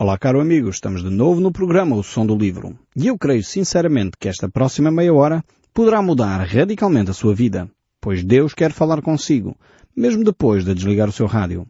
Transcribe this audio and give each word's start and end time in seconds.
Olá, 0.00 0.16
caro 0.16 0.40
amigo, 0.40 0.68
estamos 0.68 1.02
de 1.02 1.10
novo 1.10 1.40
no 1.40 1.50
programa 1.50 1.96
O 1.96 2.04
Som 2.04 2.24
do 2.24 2.36
Livro. 2.36 2.78
E 2.94 3.08
eu 3.08 3.18
creio 3.18 3.42
sinceramente 3.42 4.12
que 4.16 4.28
esta 4.28 4.48
próxima 4.48 4.92
meia 4.92 5.12
hora 5.12 5.44
poderá 5.74 6.00
mudar 6.00 6.46
radicalmente 6.46 7.10
a 7.10 7.12
sua 7.12 7.34
vida, 7.34 7.68
pois 8.00 8.22
Deus 8.22 8.54
quer 8.54 8.70
falar 8.70 9.02
consigo, 9.02 9.56
mesmo 9.96 10.22
depois 10.22 10.64
de 10.64 10.72
desligar 10.72 11.08
o 11.08 11.12
seu 11.12 11.26
rádio. 11.26 11.66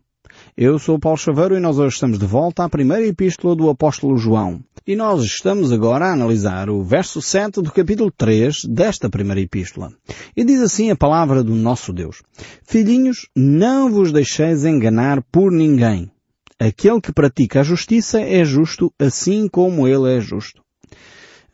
Eu 0.55 0.79
sou 0.79 0.97
o 0.97 1.01
Paulo 1.01 1.17
Chaveiro 1.17 1.57
e 1.57 1.61
nós 1.61 1.79
hoje 1.79 1.95
estamos 1.95 2.19
de 2.19 2.27
volta 2.27 2.65
à 2.65 2.69
primeira 2.69 3.07
epístola 3.07 3.57
do 3.57 3.71
apóstolo 3.71 4.19
João. 4.19 4.61
E 4.87 4.95
nós 4.95 5.25
estamos 5.25 5.73
agora 5.73 6.05
a 6.05 6.13
analisar 6.13 6.69
o 6.69 6.83
verso 6.83 7.23
7 7.23 7.63
do 7.63 7.73
capítulo 7.73 8.13
3 8.15 8.67
desta 8.69 9.09
primeira 9.09 9.41
epístola. 9.41 9.91
E 10.37 10.45
diz 10.45 10.61
assim 10.61 10.91
a 10.91 10.97
palavra 10.97 11.43
do 11.43 11.55
nosso 11.55 11.95
Deus. 11.95 12.23
Filhinhos, 12.63 13.27
não 13.35 13.91
vos 13.91 14.13
deixeis 14.13 14.67
enganar 14.67 15.23
por 15.33 15.51
ninguém. 15.51 16.11
Aquele 16.59 17.01
que 17.01 17.13
pratica 17.13 17.61
a 17.61 17.65
justiça 17.65 18.21
é 18.21 18.45
justo 18.45 18.93
assim 18.99 19.49
como 19.49 19.87
ele 19.87 20.17
é 20.17 20.21
justo. 20.21 20.63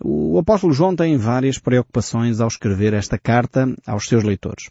O 0.02 0.38
apóstolo 0.38 0.72
João 0.72 0.96
tem 0.96 1.16
várias 1.16 1.58
preocupações 1.58 2.40
ao 2.40 2.48
escrever 2.48 2.92
esta 2.92 3.18
carta 3.18 3.72
aos 3.86 4.06
seus 4.06 4.24
leitores. 4.24 4.68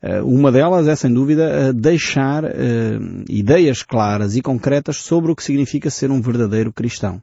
Eh, 0.00 0.22
uma 0.22 0.50
delas 0.50 0.88
é, 0.88 0.96
sem 0.96 1.12
dúvida, 1.12 1.44
eh, 1.44 1.72
deixar 1.72 2.44
uh, 2.44 2.48
ideias 3.28 3.82
claras 3.82 4.34
e 4.34 4.40
concretas 4.40 4.96
sobre 4.96 5.30
o 5.30 5.36
que 5.36 5.44
significa 5.44 5.90
ser 5.90 6.10
um 6.10 6.20
verdadeiro 6.20 6.72
cristão. 6.72 7.22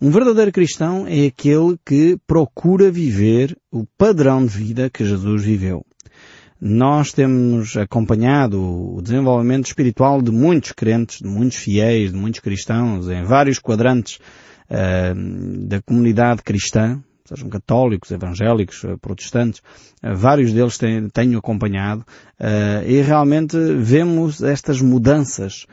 Um 0.00 0.10
verdadeiro 0.10 0.50
cristão 0.50 1.06
é 1.06 1.26
aquele 1.26 1.76
que 1.84 2.18
procura 2.26 2.90
viver 2.90 3.56
o 3.70 3.84
padrão 3.96 4.44
de 4.44 4.56
vida 4.56 4.90
que 4.90 5.04
Jesus 5.04 5.44
viveu. 5.44 5.84
Nós 6.60 7.12
temos 7.12 7.76
acompanhado 7.76 8.62
o 8.96 9.02
desenvolvimento 9.02 9.66
espiritual 9.66 10.22
de 10.22 10.30
muitos 10.30 10.72
crentes, 10.72 11.18
de 11.18 11.26
muitos 11.26 11.58
fiéis, 11.58 12.12
de 12.12 12.16
muitos 12.16 12.40
cristãos, 12.40 13.08
em 13.08 13.24
vários 13.24 13.58
quadrantes 13.58 14.18
uh, 14.70 15.66
da 15.66 15.82
comunidade 15.82 16.42
cristã, 16.42 17.02
sejam 17.24 17.48
católicos, 17.48 18.10
evangélicos, 18.10 18.84
eh, 18.84 18.96
protestantes, 19.00 19.60
uh, 20.02 20.14
vários 20.14 20.52
deles 20.52 20.78
têm, 20.78 21.08
tenho 21.08 21.38
acompanhado, 21.38 22.02
uh, 22.38 22.88
e 22.88 23.00
realmente 23.02 23.56
vemos 23.76 24.42
estas 24.42 24.80
mudanças 24.80 25.66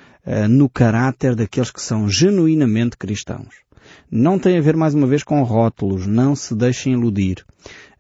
no 0.48 0.70
caráter 0.70 1.34
daqueles 1.34 1.72
que 1.72 1.82
são 1.82 2.08
genuinamente 2.08 2.96
cristãos. 2.96 3.56
Não 4.10 4.38
tem 4.38 4.58
a 4.58 4.62
ver 4.62 4.76
mais 4.76 4.94
uma 4.94 5.08
vez 5.08 5.24
com 5.24 5.42
rótulos, 5.44 6.08
não 6.08 6.36
se 6.36 6.56
deixem 6.56 6.94
iludir. 6.94 7.46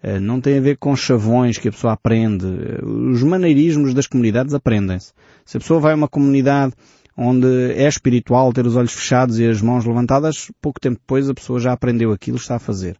Eh, 0.04 0.20
não 0.20 0.42
tem 0.42 0.58
a 0.58 0.62
ver 0.62 0.78
com 0.78 0.96
chavões 0.96 1.58
que 1.58 1.68
a 1.68 1.72
pessoa 1.72 1.94
aprende. 1.94 2.46
Os 2.84 3.24
maneirismos 3.24 3.94
das 3.94 4.08
comunidades 4.08 4.54
aprendem-se. 4.54 5.14
Se 5.46 5.58
a 5.58 5.60
pessoa 5.60 5.80
vai 5.80 5.94
a 5.94 5.96
uma 5.96 6.08
comunidade 6.08 6.74
onde 7.16 7.48
é 7.74 7.88
espiritual 7.88 8.52
ter 8.52 8.66
os 8.66 8.76
olhos 8.76 8.94
fechados 8.94 9.40
e 9.40 9.46
as 9.46 9.62
mãos 9.62 9.86
levantadas, 9.86 10.52
pouco 10.62 10.80
tempo 10.80 11.00
depois 11.00 11.30
a 11.30 11.34
pessoa 11.34 11.60
já 11.60 11.72
aprendeu 11.72 12.12
aquilo 12.12 12.38
está 12.38 12.56
a 12.56 12.60
fazer. 12.60 12.98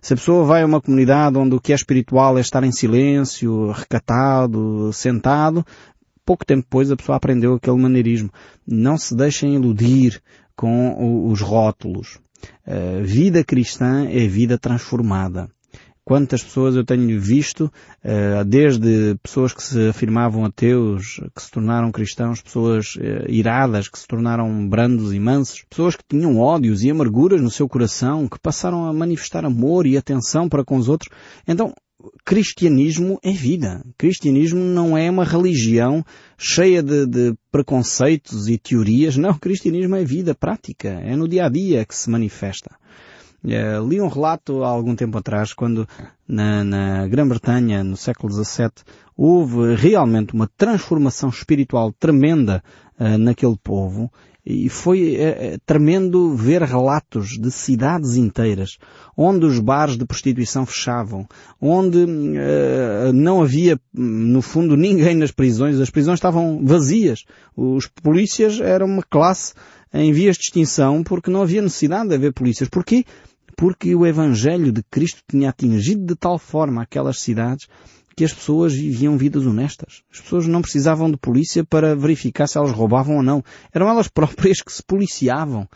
Se 0.00 0.12
a 0.12 0.16
pessoa 0.16 0.44
vai 0.44 0.62
a 0.62 0.66
uma 0.66 0.82
comunidade 0.82 1.38
onde 1.38 1.54
o 1.54 1.60
que 1.60 1.72
é 1.72 1.74
espiritual 1.74 2.36
é 2.36 2.40
estar 2.40 2.62
em 2.62 2.70
silêncio, 2.70 3.70
recatado, 3.70 4.92
sentado, 4.92 5.64
pouco 6.24 6.44
tempo 6.44 6.62
depois 6.62 6.90
a 6.90 6.96
pessoa 6.96 7.16
aprendeu 7.16 7.54
aquele 7.54 7.80
maneirismo. 7.80 8.30
Não 8.66 8.96
se 8.98 9.16
deixem 9.16 9.54
iludir 9.54 10.22
com 10.54 11.30
os 11.30 11.40
rótulos. 11.40 12.18
A 12.66 13.02
vida 13.02 13.44
cristã 13.44 14.06
é 14.08 14.26
vida 14.26 14.58
transformada. 14.58 15.48
Quantas 16.06 16.42
pessoas 16.42 16.76
eu 16.76 16.84
tenho 16.84 17.18
visto, 17.18 17.72
eh, 18.02 18.44
desde 18.44 19.14
pessoas 19.22 19.54
que 19.54 19.62
se 19.62 19.88
afirmavam 19.88 20.44
ateus, 20.44 21.18
que 21.34 21.42
se 21.42 21.50
tornaram 21.50 21.90
cristãos, 21.90 22.42
pessoas 22.42 22.98
eh, 23.00 23.24
iradas, 23.26 23.88
que 23.88 23.98
se 23.98 24.06
tornaram 24.06 24.68
brandos 24.68 25.14
e 25.14 25.18
mansos, 25.18 25.64
pessoas 25.70 25.96
que 25.96 26.04
tinham 26.06 26.38
ódios 26.38 26.82
e 26.82 26.90
amarguras 26.90 27.40
no 27.40 27.50
seu 27.50 27.66
coração, 27.66 28.28
que 28.28 28.38
passaram 28.38 28.84
a 28.84 28.92
manifestar 28.92 29.46
amor 29.46 29.86
e 29.86 29.96
atenção 29.96 30.46
para 30.46 30.62
com 30.62 30.76
os 30.76 30.90
outros. 30.90 31.10
Então, 31.48 31.72
cristianismo 32.24 33.18
é 33.22 33.30
vida. 33.32 33.84
Cristianismo 33.96 34.60
não 34.60 34.96
é 34.96 35.10
uma 35.10 35.24
religião 35.24 36.04
cheia 36.36 36.82
de, 36.82 37.06
de, 37.06 37.34
preconceitos 37.50 38.48
e 38.48 38.58
teorias. 38.58 39.16
Não, 39.16 39.34
cristianismo 39.34 39.96
é 39.96 40.04
vida 40.04 40.34
prática. 40.34 40.88
É 40.88 41.16
no 41.16 41.28
dia 41.28 41.46
a 41.46 41.48
dia 41.48 41.84
que 41.84 41.94
se 41.94 42.10
manifesta. 42.10 42.76
Uh, 43.44 43.86
li 43.86 44.00
um 44.00 44.08
relato 44.08 44.64
há 44.64 44.68
algum 44.68 44.96
tempo 44.96 45.18
atrás, 45.18 45.52
quando 45.52 45.86
na, 46.26 46.64
na 46.64 47.06
Grã-Bretanha, 47.06 47.84
no 47.84 47.96
século 47.96 48.32
XVII, 48.32 48.70
houve 49.16 49.74
realmente 49.74 50.32
uma 50.32 50.48
transformação 50.56 51.28
espiritual 51.28 51.92
tremenda 51.92 52.62
uh, 52.98 53.18
naquele 53.18 53.56
povo 53.62 54.10
e 54.44 54.68
foi 54.68 55.16
uh, 55.16 55.58
tremendo 55.64 56.34
ver 56.34 56.62
relatos 56.62 57.38
de 57.40 57.50
cidades 57.50 58.16
inteiras 58.16 58.76
onde 59.16 59.46
os 59.46 59.58
bares 59.58 59.96
de 59.96 60.04
prostituição 60.04 60.66
fechavam, 60.66 61.26
onde 61.60 61.98
uh, 61.98 63.12
não 63.12 63.42
havia, 63.42 63.78
no 63.92 64.42
fundo, 64.42 64.76
ninguém 64.76 65.16
nas 65.16 65.30
prisões, 65.30 65.80
as 65.80 65.90
prisões 65.90 66.18
estavam 66.18 66.64
vazias. 66.64 67.24
Os 67.56 67.86
polícias 67.86 68.60
eram 68.60 68.86
uma 68.86 69.02
classe 69.02 69.54
em 69.92 70.12
vias 70.12 70.36
de 70.36 70.42
extinção 70.42 71.02
porque 71.02 71.30
não 71.30 71.42
havia 71.42 71.62
necessidade 71.62 72.08
de 72.08 72.14
haver 72.14 72.32
polícias. 72.32 72.68
Porquê? 72.68 73.04
porque 73.56 73.94
o 73.94 74.06
Evangelho 74.06 74.72
de 74.72 74.82
Cristo 74.82 75.22
tinha 75.28 75.50
atingido 75.50 76.04
de 76.04 76.16
tal 76.16 76.38
forma 76.38 76.82
aquelas 76.82 77.20
cidades 77.20 77.68
que 78.16 78.24
as 78.24 78.32
pessoas 78.32 78.74
viviam 78.74 79.16
vidas 79.16 79.44
honestas. 79.44 80.02
As 80.12 80.20
pessoas 80.20 80.46
não 80.46 80.62
precisavam 80.62 81.10
de 81.10 81.16
polícia 81.16 81.64
para 81.64 81.94
verificar 81.94 82.46
se 82.46 82.56
elas 82.56 82.70
roubavam 82.70 83.16
ou 83.16 83.22
não. 83.22 83.42
Eram 83.72 83.88
elas 83.88 84.08
próprias 84.08 84.60
que 84.60 84.72
se 84.72 84.82
policiavam. 84.82 85.68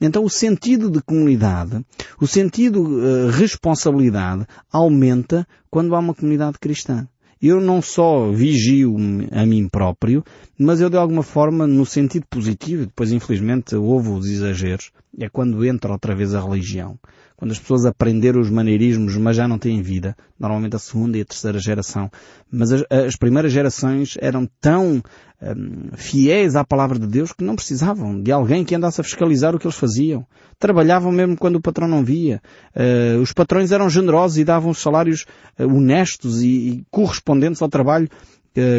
Então 0.00 0.24
o 0.24 0.30
sentido 0.30 0.90
de 0.90 1.00
comunidade, 1.00 1.82
o 2.20 2.26
sentido 2.26 2.82
uh, 2.82 3.30
responsabilidade 3.30 4.46
aumenta 4.70 5.46
quando 5.70 5.94
há 5.94 5.98
uma 5.98 6.14
comunidade 6.14 6.58
cristã. 6.58 7.08
Eu 7.40 7.60
não 7.60 7.80
só 7.80 8.30
vigio 8.30 8.94
a 9.30 9.44
mim 9.46 9.68
próprio, 9.68 10.24
mas 10.58 10.80
eu 10.80 10.88
de 10.88 10.96
alguma 10.96 11.22
forma, 11.22 11.66
no 11.66 11.84
sentido 11.84 12.26
positivo, 12.28 12.86
depois 12.86 13.12
infelizmente 13.12 13.76
houve 13.76 14.08
os 14.08 14.26
exageros, 14.26 14.90
é 15.18 15.28
quando 15.28 15.64
entra 15.64 15.92
outra 15.92 16.14
vez 16.14 16.34
a 16.34 16.40
religião 16.40 16.98
quando 17.36 17.50
as 17.50 17.58
pessoas 17.58 17.84
aprenderam 17.84 18.40
os 18.40 18.50
maneirismos, 18.50 19.16
mas 19.16 19.36
já 19.36 19.46
não 19.46 19.58
têm 19.58 19.82
vida, 19.82 20.16
normalmente 20.38 20.76
a 20.76 20.78
segunda 20.78 21.18
e 21.18 21.20
a 21.20 21.24
terceira 21.24 21.58
geração, 21.58 22.10
mas 22.50 22.72
as, 22.72 22.82
as 22.90 23.16
primeiras 23.16 23.52
gerações 23.52 24.14
eram 24.20 24.48
tão 24.60 25.02
um, 25.42 25.90
fiéis 25.96 26.56
à 26.56 26.64
palavra 26.64 26.98
de 26.98 27.06
Deus 27.06 27.32
que 27.32 27.44
não 27.44 27.54
precisavam 27.54 28.20
de 28.20 28.32
alguém 28.32 28.64
que 28.64 28.74
andasse 28.74 29.00
a 29.00 29.04
fiscalizar 29.04 29.54
o 29.54 29.58
que 29.58 29.66
eles 29.66 29.76
faziam. 29.76 30.26
Trabalhavam 30.58 31.12
mesmo 31.12 31.36
quando 31.36 31.56
o 31.56 31.60
patrão 31.60 31.86
não 31.86 32.02
via. 32.02 32.40
Uh, 32.74 33.20
os 33.20 33.32
patrões 33.32 33.70
eram 33.72 33.90
generosos 33.90 34.38
e 34.38 34.44
davam 34.44 34.72
salários 34.72 35.26
uh, 35.58 35.64
honestos 35.64 36.42
e, 36.42 36.46
e 36.46 36.84
correspondentes 36.90 37.60
ao 37.60 37.68
trabalho 37.68 38.08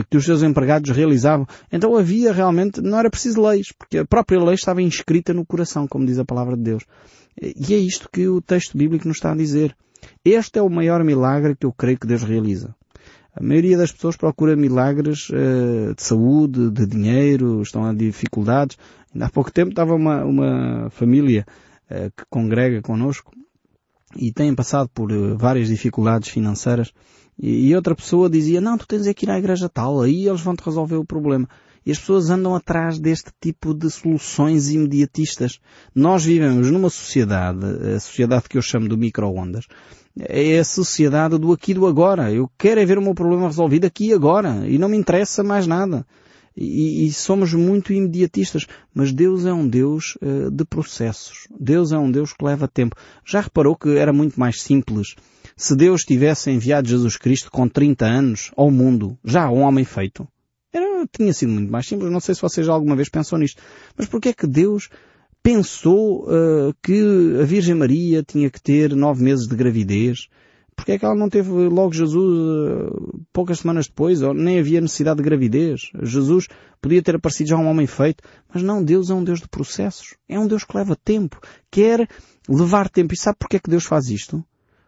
que 0.10 0.18
os 0.18 0.26
seus 0.26 0.42
empregados 0.42 0.90
realizavam. 0.90 1.46
Então 1.72 1.96
havia 1.96 2.34
realmente, 2.34 2.82
não 2.82 2.98
era 2.98 3.12
preciso 3.12 3.40
leis, 3.40 3.72
porque 3.78 4.00
a 4.00 4.06
própria 4.06 4.44
lei 4.44 4.56
estava 4.56 4.82
inscrita 4.82 5.36
no 5.36 5.46
coração, 5.46 5.88
como 5.88 6.04
diz 6.04 6.18
a 6.18 6.26
palavra 6.26 6.58
de 6.58 6.64
Deus. 6.64 6.84
E 7.42 7.74
é 7.74 7.78
isto 7.78 8.10
que 8.12 8.28
o 8.28 8.42
texto 8.42 8.78
bíblico 8.78 9.08
nos 9.08 9.18
está 9.18 9.32
a 9.32 9.36
dizer. 9.36 9.76
Este 10.24 10.60
é 10.60 10.62
o 10.62 10.70
maior 10.70 11.04
milagre 11.04 11.56
que 11.56 11.66
eu 11.66 11.74
creio 11.74 12.00
que 12.00 12.08
Deus 12.08 12.24
realiza. 12.24 12.76
A 13.34 13.44
maioria 13.44 13.78
das 13.78 13.92
pessoas 13.92 14.18
procura 14.18 14.56
milagres 14.56 15.30
uh, 15.30 15.94
de 15.96 16.02
saúde, 16.02 16.72
de 16.72 16.88
dinheiro, 16.88 17.62
estão 17.62 17.86
a 17.86 17.94
dificuldades. 17.94 18.78
Ainda 19.14 19.28
há 19.28 19.30
pouco 19.30 19.52
tempo 19.52 19.70
estava 19.70 19.94
uma, 19.94 20.26
uma 20.26 20.90
família 20.90 21.46
uh, 21.92 22.12
que 22.18 22.24
congrega 22.30 22.82
connosco 22.82 23.32
e 24.16 24.32
têm 24.32 24.56
passado 24.56 24.90
por 24.90 25.12
uh, 25.12 25.38
várias 25.38 25.68
dificuldades 25.68 26.30
financeiras 26.30 26.92
e, 27.40 27.76
outra 27.76 27.96
pessoa 27.96 28.30
dizia, 28.30 28.60
não, 28.60 28.78
tu 28.78 28.88
tens 28.88 29.06
é 29.06 29.14
que 29.14 29.26
ir 29.26 29.30
à 29.30 29.38
igreja 29.38 29.70
tal, 29.70 30.02
aí 30.02 30.28
eles 30.28 30.42
vão-te 30.42 30.64
resolver 30.64 30.96
o 30.96 31.06
problema. 31.06 31.48
E 31.86 31.92
as 31.92 32.00
pessoas 32.00 32.30
andam 32.30 32.54
atrás 32.54 33.00
deste 33.00 33.32
tipo 33.40 33.74
de 33.74 33.90
soluções 33.90 34.72
imediatistas. 34.72 35.60
Nós 35.96 36.26
vivemos 36.26 36.70
numa 36.70 36.90
sociedade, 36.90 37.66
a 37.96 38.00
sociedade 38.00 38.50
que 38.50 38.58
eu 38.58 38.62
chamo 38.62 38.90
de 38.90 38.98
micro-ondas, 38.98 39.66
é 40.20 40.60
a 40.60 40.66
sociedade 40.66 41.38
do 41.38 41.54
aqui 41.54 41.72
e 41.72 41.76
do 41.76 41.86
agora. 41.86 42.32
Eu 42.32 42.50
quero 42.58 42.82
é 42.82 42.86
ver 42.86 42.98
o 42.98 43.02
meu 43.02 43.14
problema 43.14 43.48
resolvido 43.48 43.86
aqui 43.86 44.08
e 44.08 44.14
agora. 44.14 44.68
E 44.68 44.78
não 44.78 44.90
me 44.90 44.98
interessa 44.98 45.44
mais 45.44 45.66
nada. 45.68 46.06
E, 46.56 47.06
e, 47.06 47.14
somos 47.14 47.54
muito 47.54 47.94
imediatistas. 47.94 48.66
Mas 48.94 49.14
Deus 49.14 49.46
é 49.46 49.54
um 49.54 49.66
Deus 49.66 50.18
uh, 50.22 50.50
de 50.52 50.66
processos. 50.66 51.48
Deus 51.58 51.92
é 51.92 51.98
um 51.98 52.12
Deus 52.12 52.34
que 52.34 52.44
leva 52.44 52.68
tempo. 52.68 52.96
Já 53.24 53.42
reparou 53.42 53.76
que 53.76 53.96
era 53.96 54.12
muito 54.12 54.40
mais 54.40 54.62
simples 54.62 55.16
se 55.58 55.76
Deus 55.76 56.04
tivesse 56.04 56.52
enviado 56.52 56.88
Jesus 56.88 57.18
Cristo 57.18 57.50
com 57.52 57.68
30 57.68 58.06
anos 58.06 58.52
ao 58.56 58.70
mundo, 58.70 59.18
já 59.26 59.50
um 59.50 59.62
homem 59.62 59.84
feito? 59.84 60.28
Era, 60.72 61.08
tinha 61.12 61.34
sido 61.34 61.52
muito 61.52 61.72
mais 61.72 61.88
simples. 61.88 62.12
Não 62.12 62.20
sei 62.20 62.36
se 62.36 62.42
vocês 62.42 62.70
alguma 62.70 62.96
vez 62.96 63.10
pensou 63.10 63.40
nisto. 63.40 63.60
Mas 63.98 64.08
porquê 64.08 64.30
é 64.30 64.34
que 64.34 64.46
Deus 64.46 64.88
pensou 65.42 66.26
uh, 66.26 66.76
que 66.84 67.02
a 67.42 67.44
Virgem 67.44 67.74
Maria 67.74 68.22
tinha 68.22 68.52
que 68.52 68.62
ter 68.62 68.96
nove 68.96 69.24
meses 69.24 69.48
de 69.48 69.56
gravidez 69.56 70.28
Porque 70.76 70.92
é 70.92 71.00
que 71.00 71.06
ela 71.06 71.16
não 71.16 71.28
teve 71.28 71.50
logo 71.50 71.92
Jesus 71.92 72.14
uh, 72.14 73.26
poucas 73.34 73.60
semanas 73.60 73.88
depois, 73.88 74.22
ou 74.22 74.36
nem 74.36 74.60
havia 74.60 74.80
necessidade 74.80 75.18
de 75.18 75.24
gravidez? 75.24 75.90
Jesus 76.04 76.48
podia 76.80 77.02
ter 77.02 77.16
aparecido 77.16 77.50
já 77.50 77.58
um 77.58 77.68
homem 77.68 77.88
feito, 77.88 78.24
mas 78.54 78.62
não, 78.62 78.84
Deus 78.84 79.10
é 79.10 79.14
um 79.16 79.24
Deus 79.24 79.40
de 79.40 79.48
processos. 79.48 80.16
É 80.30 80.40
um 80.40 80.46
Deus 80.46 80.64
que 80.64 80.78
leva 80.78 80.96
tempo, 80.96 81.42
quer 81.72 82.08
levar 82.48 82.90
tempo. 82.90 83.16
E 83.16 83.18
sabe 83.18 83.38
porque 83.40 83.56
é 83.56 83.60
que 83.60 83.72
Deus 83.72 83.86
faz 83.86 84.10
isto? 84.10 84.46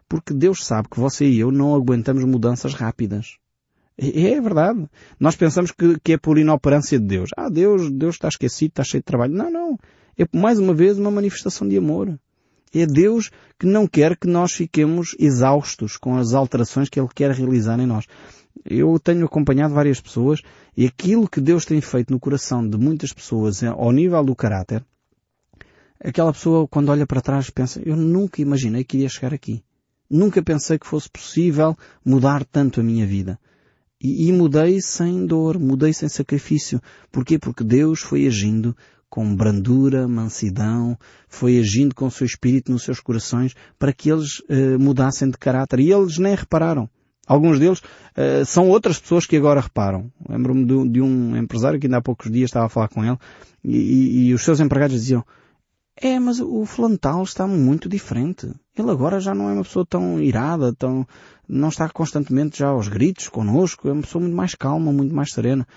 Porque 0.10 0.34
Deus 0.34 0.66
sabe 0.66 0.90
que 0.90 1.00
você 1.00 1.26
e 1.26 1.40
eu 1.40 1.52
não 1.52 1.76
aguentamos 1.76 2.26
mudanças 2.26 2.74
rápidas. 2.74 3.38
É, 3.96 4.42
verdade. 4.42 4.90
Nós 5.20 5.36
pensamos 5.36 5.72
que, 5.72 6.00
que, 6.00 6.14
é 6.14 6.18
por 6.18 6.38
inoperância 6.40 7.00
de 7.00 7.06
Deus. 7.06 7.30
Ah, 7.38 7.50
Deus, 7.50 7.92
Deus 7.92 8.16
está 8.16 8.28
esquecido, 8.28 8.70
está 8.70 8.84
cheio 8.84 9.02
de 9.02 9.06
trabalho. 9.06 9.34
Não, 9.36 9.52
não. 9.52 9.78
É 10.18 10.26
mais 10.36 10.58
uma 10.58 10.74
vez 10.74 10.98
uma 10.98 11.12
manifestação 11.12 11.68
de 11.68 11.78
amor. 11.78 12.20
É 12.74 12.86
Deus 12.86 13.30
que 13.60 13.68
não 13.68 13.88
quer 13.88 14.18
que 14.18 14.28
nós 14.28 14.52
fiquemos 14.52 15.16
exaustos 15.20 15.96
com 15.96 16.18
as 16.18 16.34
alterações 16.34 16.90
que 16.90 17.00
Ele 17.00 17.10
quer 17.14 17.32
realizar 17.32 17.80
em 17.80 17.86
nós. 17.86 18.06
Eu 18.66 19.00
tenho 19.00 19.26
acompanhado 19.26 19.74
várias 19.74 20.02
pessoas 20.02 20.42
e 20.76 20.86
aquilo 20.86 21.28
que 21.28 21.42
Deus 21.42 21.66
tem 21.66 21.82
feito 21.82 22.12
no 22.12 22.20
coração 22.20 22.68
de 22.68 22.78
muitas 22.78 23.14
pessoas 23.14 23.64
ao 23.64 23.92
nível 23.92 24.24
do 24.24 24.36
caráter, 24.36 24.84
aquela 26.00 26.32
pessoa 26.32 26.68
quando 26.68 26.90
olha 26.90 27.06
para 27.06 27.22
trás 27.22 27.50
pensa, 27.50 27.82
eu 27.86 27.96
nunca 27.96 28.42
imaginei 28.42 28.84
que 28.84 28.98
iria 28.98 29.10
chegar 29.10 29.34
aqui. 29.34 29.64
Nunca 30.10 30.42
pensei 30.42 30.80
que 30.80 30.88
fosse 30.88 31.10
possível 31.10 31.78
mudar 32.04 32.44
tanto 32.44 32.80
a 32.80 32.84
minha 32.84 33.06
vida. 33.06 33.40
E, 34.02 34.28
e 34.28 34.32
mudei 34.32 34.82
sem 34.82 35.26
dor, 35.26 35.60
mudei 35.60 35.94
sem 35.94 36.10
sacrifício. 36.10 36.82
Porquê? 37.12 37.38
Porque 37.38 37.64
Deus 37.64 38.00
foi 38.00 38.26
agindo 38.26 38.76
com 39.10 39.36
brandura, 39.36 40.08
mansidão, 40.08 40.98
foi 41.28 41.60
agindo 41.60 41.94
com 41.94 42.06
o 42.08 42.12
seu 42.12 42.26
espírito 42.26 42.72
nos 42.72 42.84
seus 42.84 43.00
corações 43.00 43.56
para 43.78 43.92
que 43.92 44.12
eles 44.12 44.40
uh, 44.42 44.80
mudassem 44.80 45.30
de 45.30 45.38
caráter. 45.38 45.80
E 45.80 45.92
eles 45.92 46.18
nem 46.18 46.36
repararam. 46.36 46.90
Alguns 47.28 47.60
deles 47.60 47.80
uh, 47.80 48.46
são 48.46 48.70
outras 48.70 49.00
pessoas 49.00 49.26
que 49.26 49.38
agora 49.38 49.62
reparam. 49.62 50.12
Lembro-me 50.28 50.66
de, 50.66 50.90
de, 50.90 51.02
um 51.02 51.36
empresário 51.36 51.80
que 51.80 51.88
ainda 51.88 51.98
há 51.98 52.02
poucos 52.02 52.32
dias 52.32 52.50
estava 52.50 52.68
a 52.68 52.70
falar 52.70 52.88
com 52.88 53.04
ele 53.04 53.18
e, 53.64 53.78
e, 53.78 54.28
e 54.28 54.34
os 54.34 54.44
seus 54.44 54.60
empregados 54.60 54.96
diziam 54.96 55.24
é, 56.02 56.18
mas 56.18 56.40
o 56.40 56.66
Flantal 56.66 57.24
está 57.24 57.46
muito 57.46 57.90
diferente. 57.90 58.48
Ele 58.76 58.90
agora 58.90 59.20
já 59.20 59.36
não 59.36 59.50
é 59.50 59.54
uma 59.54 59.64
pessoa 59.64 59.86
tão 59.86 60.20
irada, 60.22 60.74
tão, 60.74 61.06
não 61.48 61.68
está 61.68 61.90
constantemente 61.90 62.60
já 62.60 62.70
aos 62.70 62.88
gritos 62.88 63.28
connosco, 63.28 63.90
é 63.90 63.92
uma 63.92 64.02
pessoa 64.02 64.22
muito 64.22 64.36
mais 64.36 64.56
calma, 64.56 64.94
muito 64.94 65.14
mais 65.14 65.34
serena. 65.34 65.68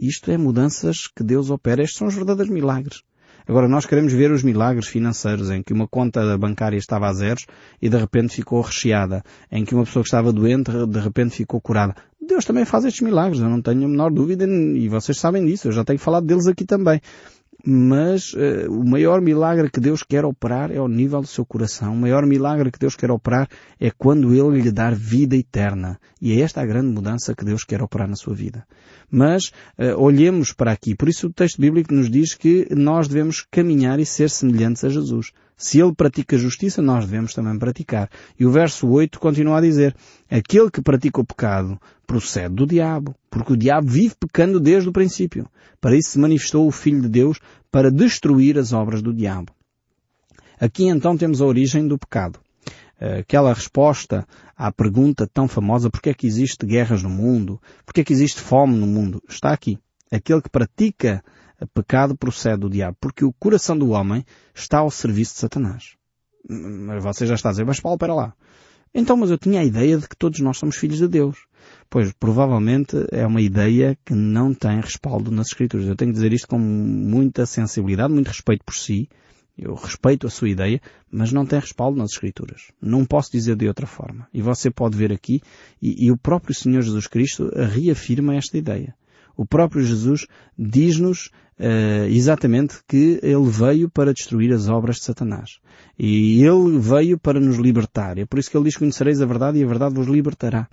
Isto 0.00 0.32
é 0.32 0.36
mudanças 0.36 1.06
que 1.06 1.22
Deus 1.22 1.48
opera. 1.50 1.82
Estes 1.82 1.98
são 1.98 2.08
os 2.08 2.14
verdadeiros 2.14 2.52
milagres. 2.52 3.02
Agora 3.46 3.68
nós 3.68 3.86
queremos 3.86 4.12
ver 4.12 4.30
os 4.30 4.42
milagres 4.42 4.88
financeiros 4.88 5.48
em 5.50 5.62
que 5.62 5.72
uma 5.72 5.88
conta 5.88 6.36
bancária 6.36 6.76
estava 6.76 7.08
a 7.08 7.12
zeros 7.14 7.46
e 7.80 7.88
de 7.88 7.96
repente 7.96 8.34
ficou 8.34 8.60
recheada, 8.60 9.22
em 9.50 9.64
que 9.64 9.74
uma 9.74 9.84
pessoa 9.84 10.02
que 10.02 10.08
estava 10.08 10.32
doente 10.32 10.70
de 10.86 10.98
repente 10.98 11.36
ficou 11.36 11.60
curada. 11.60 11.94
Deus 12.20 12.44
também 12.44 12.66
faz 12.66 12.84
estes 12.84 13.00
milagres, 13.00 13.40
eu 13.40 13.48
não 13.48 13.62
tenho 13.62 13.86
a 13.86 13.88
menor 13.88 14.10
dúvida 14.10 14.44
e 14.46 14.86
vocês 14.88 15.18
sabem 15.18 15.46
disso, 15.46 15.68
eu 15.68 15.72
já 15.72 15.82
tenho 15.82 15.98
falado 15.98 16.26
deles 16.26 16.46
aqui 16.46 16.66
também 16.66 17.00
mas 17.66 18.32
uh, 18.34 18.70
o 18.70 18.88
maior 18.88 19.20
milagre 19.20 19.70
que 19.70 19.80
Deus 19.80 20.02
quer 20.02 20.24
operar 20.24 20.70
é 20.70 20.76
ao 20.76 20.88
nível 20.88 21.20
do 21.20 21.26
seu 21.26 21.44
coração. 21.44 21.92
O 21.92 21.96
maior 21.96 22.24
milagre 22.24 22.70
que 22.70 22.78
Deus 22.78 22.94
quer 22.94 23.10
operar 23.10 23.48
é 23.80 23.90
quando 23.90 24.32
Ele 24.32 24.62
lhe 24.62 24.70
dar 24.70 24.94
vida 24.94 25.36
eterna. 25.36 25.98
E 26.20 26.32
é 26.32 26.40
esta 26.40 26.60
a 26.60 26.66
grande 26.66 26.88
mudança 26.88 27.34
que 27.34 27.44
Deus 27.44 27.64
quer 27.64 27.82
operar 27.82 28.08
na 28.08 28.16
sua 28.16 28.34
vida. 28.34 28.64
Mas 29.10 29.48
uh, 29.78 29.96
olhemos 29.96 30.52
para 30.52 30.72
aqui. 30.72 30.94
Por 30.94 31.08
isso 31.08 31.26
o 31.26 31.32
texto 31.32 31.60
bíblico 31.60 31.92
nos 31.92 32.08
diz 32.08 32.34
que 32.34 32.68
nós 32.70 33.08
devemos 33.08 33.44
caminhar 33.50 33.98
e 33.98 34.06
ser 34.06 34.30
semelhantes 34.30 34.84
a 34.84 34.88
Jesus. 34.88 35.32
Se 35.58 35.80
ele 35.80 35.92
pratica 35.92 36.38
justiça, 36.38 36.80
nós 36.80 37.04
devemos 37.04 37.34
também 37.34 37.58
praticar. 37.58 38.08
E 38.38 38.46
o 38.46 38.50
verso 38.50 38.88
8 38.88 39.18
continua 39.18 39.58
a 39.58 39.60
dizer, 39.60 39.94
aquele 40.30 40.70
que 40.70 40.80
pratica 40.80 41.20
o 41.20 41.24
pecado 41.24 41.78
procede 42.06 42.54
do 42.54 42.64
diabo, 42.64 43.12
porque 43.28 43.52
o 43.52 43.56
diabo 43.56 43.88
vive 43.88 44.14
pecando 44.18 44.60
desde 44.60 44.88
o 44.88 44.92
princípio. 44.92 45.48
Para 45.80 45.96
isso 45.96 46.10
se 46.10 46.18
manifestou 46.18 46.66
o 46.66 46.70
Filho 46.70 47.02
de 47.02 47.08
Deus 47.08 47.40
para 47.72 47.90
destruir 47.90 48.56
as 48.56 48.72
obras 48.72 49.02
do 49.02 49.12
diabo. 49.12 49.52
Aqui 50.60 50.86
então 50.86 51.16
temos 51.16 51.42
a 51.42 51.46
origem 51.46 51.88
do 51.88 51.98
pecado. 51.98 52.38
Aquela 53.00 53.52
resposta 53.52 54.26
à 54.56 54.72
pergunta 54.72 55.26
tão 55.26 55.48
famosa, 55.48 55.90
porque 55.90 56.10
é 56.10 56.14
que 56.14 56.26
existe 56.26 56.64
guerras 56.66 57.02
no 57.02 57.10
mundo? 57.10 57.60
Porque 57.84 58.00
é 58.00 58.04
que 58.04 58.12
existe 58.12 58.40
fome 58.40 58.76
no 58.76 58.86
mundo? 58.86 59.20
Está 59.28 59.52
aqui. 59.52 59.76
Aquele 60.10 60.40
que 60.40 60.50
pratica 60.50 61.22
pecado 61.66 62.16
procede 62.16 62.60
do 62.60 62.70
diabo, 62.70 62.96
porque 63.00 63.24
o 63.24 63.32
coração 63.32 63.76
do 63.76 63.90
homem 63.90 64.24
está 64.54 64.78
ao 64.78 64.90
serviço 64.90 65.34
de 65.34 65.40
Satanás. 65.40 65.96
Mas 66.48 67.02
você 67.02 67.26
já 67.26 67.34
está 67.34 67.48
a 67.48 67.52
dizer, 67.52 67.64
mas 67.64 67.80
Paulo, 67.80 67.98
para 67.98 68.14
lá. 68.14 68.34
Então, 68.94 69.16
mas 69.16 69.30
eu 69.30 69.38
tinha 69.38 69.60
a 69.60 69.64
ideia 69.64 69.98
de 69.98 70.08
que 70.08 70.16
todos 70.16 70.40
nós 70.40 70.56
somos 70.56 70.76
filhos 70.76 70.98
de 70.98 71.08
Deus. 71.08 71.46
Pois, 71.90 72.12
provavelmente 72.12 72.96
é 73.12 73.26
uma 73.26 73.40
ideia 73.40 73.98
que 74.04 74.14
não 74.14 74.54
tem 74.54 74.80
respaldo 74.80 75.30
nas 75.30 75.48
Escrituras. 75.48 75.86
Eu 75.86 75.96
tenho 75.96 76.10
que 76.10 76.16
dizer 76.16 76.32
isto 76.32 76.48
com 76.48 76.58
muita 76.58 77.44
sensibilidade, 77.44 78.12
muito 78.12 78.28
respeito 78.28 78.64
por 78.64 78.74
si. 78.74 79.08
Eu 79.56 79.74
respeito 79.74 80.26
a 80.26 80.30
sua 80.30 80.48
ideia, 80.48 80.80
mas 81.10 81.32
não 81.32 81.44
tem 81.44 81.58
respaldo 81.58 81.98
nas 81.98 82.12
Escrituras. 82.12 82.70
Não 82.80 83.04
posso 83.04 83.32
dizer 83.32 83.56
de 83.56 83.66
outra 83.66 83.86
forma. 83.86 84.28
E 84.32 84.40
você 84.40 84.70
pode 84.70 84.96
ver 84.96 85.12
aqui, 85.12 85.42
e, 85.82 86.06
e 86.06 86.12
o 86.12 86.16
próprio 86.16 86.54
Senhor 86.54 86.80
Jesus 86.80 87.06
Cristo 87.06 87.50
reafirma 87.54 88.36
esta 88.36 88.56
ideia. 88.56 88.94
O 89.36 89.44
próprio 89.44 89.82
Jesus 89.82 90.26
diz-nos 90.56 91.30
uh, 91.58 92.06
exatamente 92.08 92.78
que 92.86 93.18
ele 93.22 93.48
veio 93.48 93.90
para 93.90 94.12
destruir 94.12 94.52
as 94.52 94.68
obras 94.68 94.96
de 94.96 95.04
Satanás. 95.04 95.58
E 95.98 96.42
ele 96.44 96.78
veio 96.78 97.18
para 97.18 97.40
nos 97.40 97.56
libertar. 97.56 98.18
É 98.18 98.24
por 98.24 98.38
isso 98.38 98.50
que 98.50 98.56
ele 98.56 98.64
diz 98.64 98.76
conhecereis 98.76 99.20
a 99.20 99.26
verdade 99.26 99.58
e 99.58 99.64
a 99.64 99.66
verdade 99.66 99.94
vos 99.94 100.06
libertará. 100.06 100.68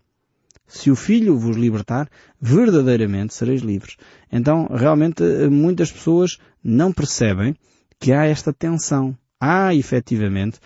Se 0.67 0.89
o 0.89 0.95
Filho 0.95 1.37
vos 1.37 1.55
libertar, 1.55 2.09
verdadeiramente 2.41 3.33
sereis 3.33 3.61
livres. 3.61 3.97
Então, 4.31 4.67
realmente, 4.71 5.23
muitas 5.49 5.91
pessoas 5.91 6.39
não 6.63 6.91
percebem 6.91 7.55
que 7.99 8.11
há 8.11 8.25
esta 8.25 8.51
tensão. 8.51 9.15
Há, 9.39 9.75
efetivamente, 9.75 10.59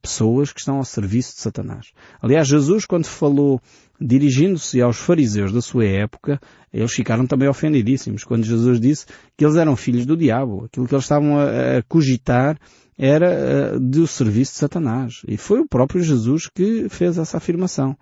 pessoas 0.00 0.52
que 0.52 0.60
estão 0.60 0.76
ao 0.76 0.84
serviço 0.84 1.34
de 1.34 1.40
Satanás. 1.40 1.92
Aliás, 2.20 2.48
Jesus, 2.48 2.86
quando 2.86 3.06
falou 3.06 3.60
dirigindo-se 4.00 4.80
aos 4.80 4.96
fariseus 4.96 5.52
da 5.52 5.60
sua 5.60 5.84
época, 5.84 6.40
eles 6.72 6.92
ficaram 6.92 7.26
também 7.26 7.48
ofendidíssimos 7.48 8.24
quando 8.24 8.44
Jesus 8.44 8.80
disse 8.80 9.06
que 9.36 9.44
eles 9.44 9.56
eram 9.56 9.76
filhos 9.76 10.04
do 10.04 10.16
diabo. 10.16 10.64
Aquilo 10.64 10.86
que 10.86 10.94
eles 10.94 11.04
estavam 11.04 11.38
a, 11.38 11.82
cogitar 11.88 12.58
era 12.98 13.78
do 13.78 14.06
serviço 14.06 14.52
de 14.52 14.58
Satanás. 14.58 15.22
E 15.26 15.36
foi 15.36 15.60
o 15.60 15.68
próprio 15.68 16.02
Jesus 16.02 16.48
que 16.48 16.88
fez 16.88 17.18
essa 17.18 17.36
afirmação. 17.36 17.96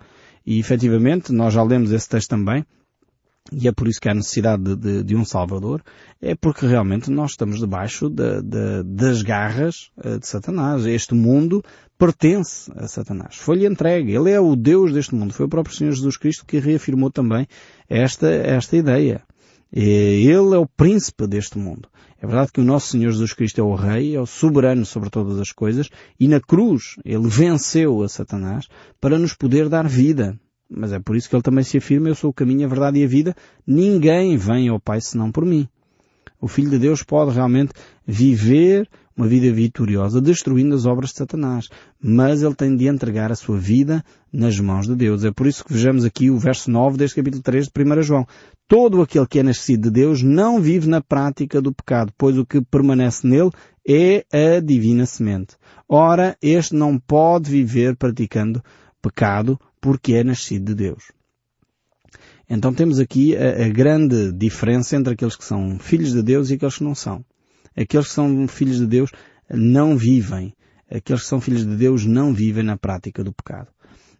E 0.46 0.58
efetivamente, 0.58 1.32
nós 1.32 1.55
já 1.55 1.62
lemos 1.62 1.93
esse 1.93 2.08
texto 2.08 2.31
também, 2.31 2.64
e 3.52 3.69
é 3.69 3.72
por 3.72 3.88
isso 3.88 4.00
que 4.00 4.08
há 4.08 4.14
necessidade 4.14 4.62
de, 4.62 4.76
de, 4.76 5.04
de 5.04 5.16
um 5.16 5.25
Salvador, 5.25 5.82
é 6.20 6.34
porque 6.34 6.66
realmente 6.66 7.10
nós 7.10 7.32
estamos 7.32 7.58
debaixo 7.58 8.08
de, 8.08 8.43
das 8.84 9.22
garras 9.22 9.90
eh, 10.02 10.19
de 10.19 10.26
Satanás. 10.26 10.87
Este 10.87 11.14
mundo 11.14 11.62
pertence 11.99 12.71
a 12.76 12.88
Satanás. 12.88 13.37
Foi-lhe 13.37 13.66
entregue. 13.66 14.14
Ele 14.14 14.30
é 14.30 14.40
o 14.40 14.56
Deus 14.56 14.92
deste 14.92 15.14
mundo. 15.14 15.32
Foi 15.32 15.47
o 15.47 15.49
próprio 15.49 15.76
Senhor 15.76 15.92
Jesus 15.92 16.16
Cristo 16.16 16.44
que 16.47 16.59
reafirmou 16.59 17.11
também 17.11 17.47
esta, 17.88 18.28
esta 18.28 18.76
ideia. 18.76 19.23
Ele 19.73 20.54
é 20.54 20.59
o 20.59 20.66
príncipe 20.66 21.26
deste 21.26 21.59
mundo. 21.59 21.88
É 22.21 22.26
verdade 22.26 22.52
que 22.52 22.61
o 22.61 22.64
nosso 22.64 22.88
Senhor 22.88 23.11
Jesus 23.11 23.32
Cristo 23.32 23.61
é 23.61 23.64
o 23.64 23.75
Rei, 23.75 24.14
é 24.14 24.21
o 24.21 24.26
soberano 24.26 24.85
sobre 24.85 25.11
todas 25.11 25.40
as 25.40 25.50
coisas, 25.50 25.88
e 26.21 26.28
na 26.28 26.40
cruz 26.40 26.97
ele 27.04 27.26
venceu 27.26 28.02
a 28.02 28.09
Satanás 28.09 28.68
para 29.00 29.18
nos 29.18 29.35
poder 29.35 29.68
dar 29.68 29.88
vida. 29.88 30.38
Mas 30.75 30.93
é 30.93 30.99
por 30.99 31.17
isso 31.17 31.29
que 31.29 31.37
ele 31.37 31.43
também 31.43 31.64
se 31.64 31.79
afirma, 31.79 32.09
eu 32.09 32.14
sou 32.14 32.31
o 32.31 32.35
caminho, 32.35 32.64
a 32.64 32.69
verdade 32.69 32.99
e 32.99 33.05
a 33.05 33.09
vida, 33.09 33.35
ninguém 33.67 34.37
vem 34.37 34.69
ao 34.69 34.81
Pai 34.81 35.00
senão 35.00 35.31
por 35.31 35.45
mim. 35.45 35.69
O 36.41 36.49
Filho 36.49 36.71
de 36.71 36.79
Deus 36.79 37.02
pode 37.02 37.33
realmente 37.33 37.73
viver 38.07 38.88
uma 39.17 39.29
vida 39.29 39.52
vitoriosa, 39.52 40.21
destruindo 40.21 40.75
as 40.75 40.87
obras 40.87 41.11
de 41.11 41.19
Satanás. 41.19 41.69
Mas 42.02 42.43
ele 42.43 42.55
tem 42.55 42.75
de 42.75 42.88
entregar 42.88 43.31
a 43.31 43.37
sua 43.37 43.59
vida 43.59 44.02
nas 44.33 44.59
mãos 44.59 44.87
de 44.87 44.97
Deus. 44.97 45.25
É 45.25 45.31
por 45.31 45.47
isso 45.47 45.64
que 45.64 45.73
vejamos 45.73 46.05
aqui 46.05 46.31
o 46.31 46.38
verso 46.38 46.71
9 46.71 46.97
deste 46.97 47.17
capítulo 47.17 47.43
3 47.43 47.67
de 47.67 47.73
1 47.76 48.02
João. 48.02 48.26
Todo 48.67 49.02
aquele 49.02 49.26
que 49.26 49.38
é 49.38 49.43
nascido 49.43 49.83
de 49.83 49.91
Deus 49.91 50.23
não 50.23 50.61
vive 50.61 50.88
na 50.88 51.00
prática 51.00 51.61
do 51.61 51.73
pecado, 51.73 52.12
pois 52.17 52.38
o 52.38 52.47
que 52.47 52.62
permanece 52.62 53.26
nele 53.26 53.50
é 53.87 54.25
a 54.33 54.61
divina 54.61 55.05
semente. 55.05 55.57
Ora, 55.88 56.37
este 56.41 56.75
não 56.75 56.99
pode 56.99 57.50
viver 57.50 57.97
praticando 57.97 58.62
pecado, 59.02 59.59
porque 59.82 60.14
é 60.14 60.22
nascido 60.22 60.66
de 60.66 60.74
Deus. 60.76 61.12
Então 62.48 62.72
temos 62.72 63.00
aqui 63.00 63.36
a, 63.36 63.66
a, 63.66 63.68
grande 63.68 64.32
diferença 64.32 64.96
entre 64.96 65.12
aqueles 65.12 65.34
que 65.34 65.44
são 65.44 65.78
filhos 65.78 66.12
de 66.12 66.22
Deus 66.22 66.50
e 66.50 66.54
aqueles 66.54 66.78
que 66.78 66.84
não 66.84 66.94
são. 66.94 67.24
Aqueles 67.76 68.06
que 68.06 68.14
são 68.14 68.46
filhos 68.46 68.78
de 68.78 68.86
Deus 68.86 69.10
não 69.50 69.96
vivem. 69.96 70.54
Aqueles 70.88 71.22
que 71.22 71.28
são 71.28 71.40
filhos 71.40 71.66
de 71.66 71.76
Deus 71.76 72.06
não 72.06 72.32
vivem 72.32 72.62
na 72.62 72.76
prática 72.76 73.24
do 73.24 73.32
pecado. 73.32 73.68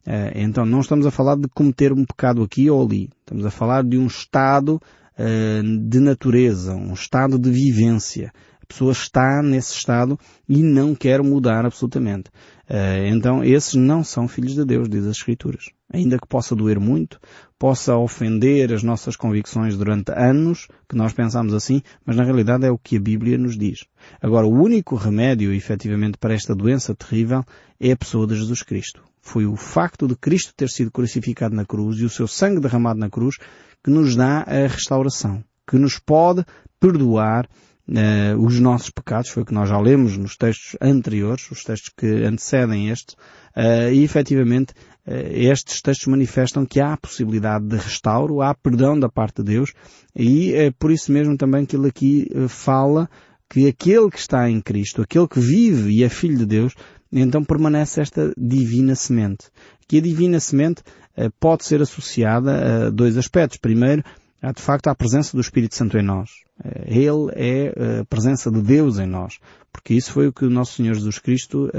Eh, 0.05 0.43
então 0.43 0.67
não 0.67 0.81
estamos 0.81 1.07
a 1.07 1.11
falar 1.11 1.37
de 1.37 1.49
cometer 1.49 1.93
um 1.93 2.05
pecado 2.05 2.43
aqui 2.43 2.69
ou 2.69 2.85
ali. 2.85 3.09
Estamos 3.21 3.47
a 3.47 3.51
falar 3.51 3.85
de 3.85 3.97
um 3.99 4.07
estado 4.07 4.81
eh, 5.17 5.63
de 5.63 6.01
natureza, 6.01 6.75
um 6.75 6.95
estado 6.95 7.39
de 7.39 7.51
vivência. 7.51 8.33
Pessoa 8.73 8.93
está 8.93 9.43
nesse 9.43 9.75
estado 9.75 10.19
e 10.49 10.63
não 10.63 10.95
quer 10.95 11.23
mudar 11.23 11.67
absolutamente. 11.67 12.31
Uh, 12.71 13.05
então 13.05 13.45
esses 13.45 13.75
não 13.75 14.03
são 14.03 14.27
filhos 14.27 14.55
de 14.55 14.65
Deus, 14.65 14.89
diz 14.89 15.05
as 15.05 15.19
Escrituras. 15.19 15.67
Ainda 15.93 16.17
que 16.17 16.27
possa 16.27 16.57
doer 16.57 16.81
muito, 16.81 17.21
possa 17.59 17.95
ofender 17.95 18.73
as 18.73 18.83
nossas 18.83 19.15
convicções 19.15 19.77
durante 19.77 20.11
anos, 20.13 20.69
que 20.89 20.97
nós 20.97 21.13
pensamos 21.13 21.53
assim, 21.53 21.83
mas 22.07 22.17
na 22.17 22.25
realidade 22.25 22.65
é 22.65 22.71
o 22.71 22.79
que 22.79 22.97
a 22.97 23.01
Bíblia 23.01 23.37
nos 23.37 23.59
diz. 23.59 23.85
Agora, 24.23 24.47
o 24.47 24.55
único 24.55 24.97
remédio, 24.97 25.53
efetivamente, 25.53 26.17
para 26.17 26.33
esta 26.33 26.55
doença 26.55 26.95
terrível 26.95 27.45
é 27.79 27.93
a 27.93 27.97
pessoa 27.97 28.27
de 28.27 28.37
Jesus 28.37 28.63
Cristo. 28.63 29.03
Foi 29.21 29.45
o 29.45 29.55
facto 29.55 30.09
de 30.09 30.17
Cristo 30.17 30.55
ter 30.57 30.71
sido 30.71 30.91
crucificado 30.91 31.55
na 31.55 31.67
cruz 31.67 31.99
e 31.99 32.07
o 32.07 32.11
seu 32.11 32.27
sangue 32.27 32.59
derramado 32.59 32.99
na 32.99 33.11
cruz 33.11 33.37
que 33.85 33.91
nos 33.91 34.17
dá 34.17 34.45
a 34.45 34.67
restauração, 34.67 35.45
que 35.69 35.77
nos 35.77 35.99
pode 35.99 36.43
perdoar 36.81 37.47
uh, 37.89 38.39
os 38.39 38.59
nossos 38.61 38.91
pecados, 38.91 39.31
foi 39.31 39.43
o 39.43 39.47
que 39.47 39.55
nós 39.55 39.69
já 39.69 39.79
lemos 39.79 40.17
nos 40.17 40.37
textos 40.37 40.77
anteriores, 40.81 41.51
os 41.51 41.63
textos 41.63 41.93
que 41.97 42.07
antecedem 42.07 42.89
este, 42.89 43.15
uh, 43.57 43.93
e 43.93 44.03
efetivamente 44.03 44.73
uh, 45.07 45.13
estes 45.33 45.81
textos 45.81 46.07
manifestam 46.07 46.67
que 46.67 46.81
há 46.81 46.93
a 46.93 46.97
possibilidade 46.99 47.67
de 47.67 47.77
restauro, 47.77 48.43
há 48.43 48.55
perdão 48.55 48.99
da 48.99 49.09
parte 49.09 49.43
de 49.43 49.53
Deus, 49.53 49.73
e 50.15 50.53
é 50.55 50.71
por 50.71 50.91
isso 50.91 51.13
mesmo 51.13 51.37
também 51.37 51.65
que 51.65 51.77
ele 51.77 51.89
aqui 51.89 52.29
fala 52.49 53.09
que 53.49 53.69
aquele 53.69 54.11
que 54.11 54.19
está 54.19 54.49
em 54.49 54.61
Cristo, 54.61 55.03
aquele 55.03 55.29
que 55.29 55.39
vive 55.39 55.91
e 55.93 56.03
é 56.03 56.09
filho 56.09 56.39
de 56.39 56.47
Deus, 56.47 56.75
então 57.13 57.45
permanece 57.45 58.01
esta 58.01 58.33
divina 58.37 58.95
semente. 58.95 59.51
Que 59.87 59.99
a 59.99 60.01
divina 60.01 60.41
semente 60.41 60.83
eh, 61.15 61.29
pode 61.39 61.65
ser 61.65 61.83
associada 61.83 62.87
a 62.87 62.91
dois 62.91 63.19
aspectos. 63.19 63.59
Primeiro, 63.59 64.03
há 64.43 64.53
de 64.53 64.61
facto 64.61 64.89
a 64.89 64.95
presença 64.95 65.37
do 65.37 65.41
Espírito 65.41 65.75
Santo 65.75 65.97
em 65.97 66.03
nós. 66.03 66.31
Eh, 66.65 66.99
ele 66.99 67.31
é 67.35 67.67
eh, 67.67 68.01
a 68.01 68.05
presença 68.05 68.51
de 68.51 68.61
Deus 68.61 68.99
em 68.99 69.07
nós. 69.07 69.39
Porque 69.73 69.95
isso 69.95 70.13
foi 70.13 70.29
o 70.29 70.33
que 70.33 70.45
o 70.45 70.51
nosso 70.51 70.75
Senhor 70.75 70.95
Jesus 70.95 71.19
Cristo 71.19 71.71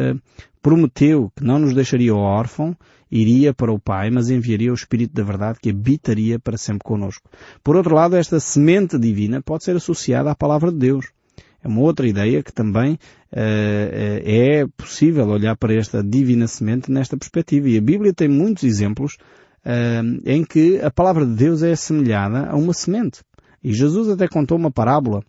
prometeu, 0.63 1.32
que 1.36 1.43
não 1.43 1.60
nos 1.60 1.75
deixaria 1.75 2.15
órfão, 2.15 2.75
iria 3.12 3.53
para 3.53 3.72
o 3.72 3.77
Pai, 3.77 4.10
mas 4.10 4.32
enviaria 4.32 4.72
o 4.72 4.74
Espírito 4.74 5.13
da 5.13 5.24
Verdade 5.24 5.60
que 5.62 5.70
habitaria 5.70 6.39
para 6.39 6.58
sempre 6.58 6.84
conosco. 6.84 7.29
Por 7.63 7.75
outro 7.75 7.93
lado, 7.93 8.15
esta 8.15 8.39
semente 8.39 8.98
divina 8.98 9.41
pode 9.43 9.63
ser 9.63 9.75
associada 9.75 10.32
à 10.32 10.36
Palavra 10.36 10.72
de 10.72 10.79
Deus. 10.79 11.05
É 11.63 11.67
uma 11.67 11.82
outra 11.82 12.08
ideia 12.08 12.41
que 12.41 12.51
também 12.51 12.93
uh, 12.93 12.98
é 13.32 14.65
possível 14.75 15.27
olhar 15.27 15.55
para 15.55 15.74
esta 15.74 16.03
divina 16.03 16.48
semente 16.48 16.91
nesta 16.91 17.15
perspectiva. 17.15 17.70
E 17.70 17.77
a 17.77 17.82
Bíblia 17.82 18.13
tem 18.13 18.27
muitos 18.27 18.63
exemplos 18.63 19.17
em 20.25 20.43
que 20.43 20.79
a 20.82 20.91
palavra 20.91 21.25
de 21.25 21.34
Deus 21.34 21.63
é 21.63 21.72
assemelhada 21.72 22.50
a 22.50 22.55
uma 22.55 22.74
semente. 22.74 23.22
E 23.63 23.74
Jesus 23.74 24.10
até 24.10 24.27
contou 24.27 24.58
uma 24.58 24.70
parábola, 24.70 25.24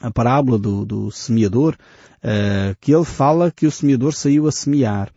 a 0.00 0.10
parábola 0.10 0.58
do, 0.58 0.84
do 0.84 1.10
semeador, 1.12 1.76
uh, 2.24 2.76
que 2.80 2.92
ele 2.92 3.04
fala 3.04 3.52
que 3.52 3.66
o 3.66 3.70
semeador 3.70 4.12
saiu 4.12 4.48
a 4.48 4.52
semear. 4.52 5.12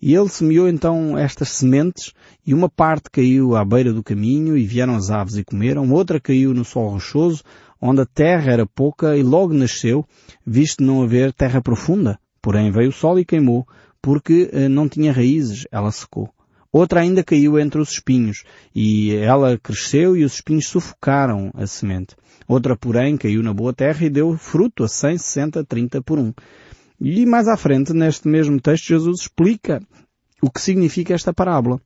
E 0.00 0.14
ele 0.14 0.28
semeou 0.28 0.68
então 0.68 1.16
estas 1.16 1.48
sementes 1.48 2.12
e 2.46 2.52
uma 2.52 2.68
parte 2.68 3.10
caiu 3.10 3.56
à 3.56 3.64
beira 3.64 3.94
do 3.94 4.02
caminho 4.02 4.56
e 4.56 4.66
vieram 4.66 4.94
as 4.94 5.10
aves 5.10 5.36
e 5.36 5.44
comeram, 5.44 5.90
outra 5.90 6.20
caiu 6.20 6.52
no 6.52 6.66
sol 6.66 6.90
rochoso, 6.90 7.42
onde 7.80 8.02
a 8.02 8.06
terra 8.06 8.52
era 8.52 8.66
pouca 8.66 9.16
e 9.16 9.22
logo 9.22 9.54
nasceu, 9.54 10.04
visto 10.46 10.84
não 10.84 11.02
haver 11.02 11.32
terra 11.32 11.62
profunda. 11.62 12.18
Porém 12.42 12.70
veio 12.70 12.90
o 12.90 12.92
sol 12.92 13.18
e 13.18 13.24
queimou, 13.24 13.66
porque 14.02 14.50
eh, 14.52 14.68
não 14.68 14.86
tinha 14.86 15.12
raízes, 15.12 15.66
ela 15.72 15.90
secou. 15.90 16.30
Outra 16.76 17.00
ainda 17.00 17.24
caiu 17.24 17.58
entre 17.58 17.80
os 17.80 17.92
espinhos, 17.92 18.44
e 18.74 19.14
ela 19.14 19.56
cresceu 19.56 20.14
e 20.14 20.22
os 20.22 20.34
espinhos 20.34 20.68
sufocaram 20.68 21.50
a 21.54 21.66
semente. 21.66 22.14
Outra, 22.46 22.76
porém, 22.76 23.16
caiu 23.16 23.42
na 23.42 23.54
boa 23.54 23.72
terra 23.72 24.04
e 24.04 24.10
deu 24.10 24.36
fruto 24.36 24.84
a 24.84 24.88
100, 24.88 25.16
60, 25.16 25.64
30 25.64 26.02
por 26.02 26.18
um. 26.18 26.34
E 27.00 27.24
mais 27.24 27.48
à 27.48 27.56
frente, 27.56 27.94
neste 27.94 28.28
mesmo 28.28 28.60
texto, 28.60 28.88
Jesus 28.88 29.22
explica 29.22 29.80
o 30.42 30.50
que 30.50 30.60
significa 30.60 31.14
esta 31.14 31.32
parábola. 31.32 31.80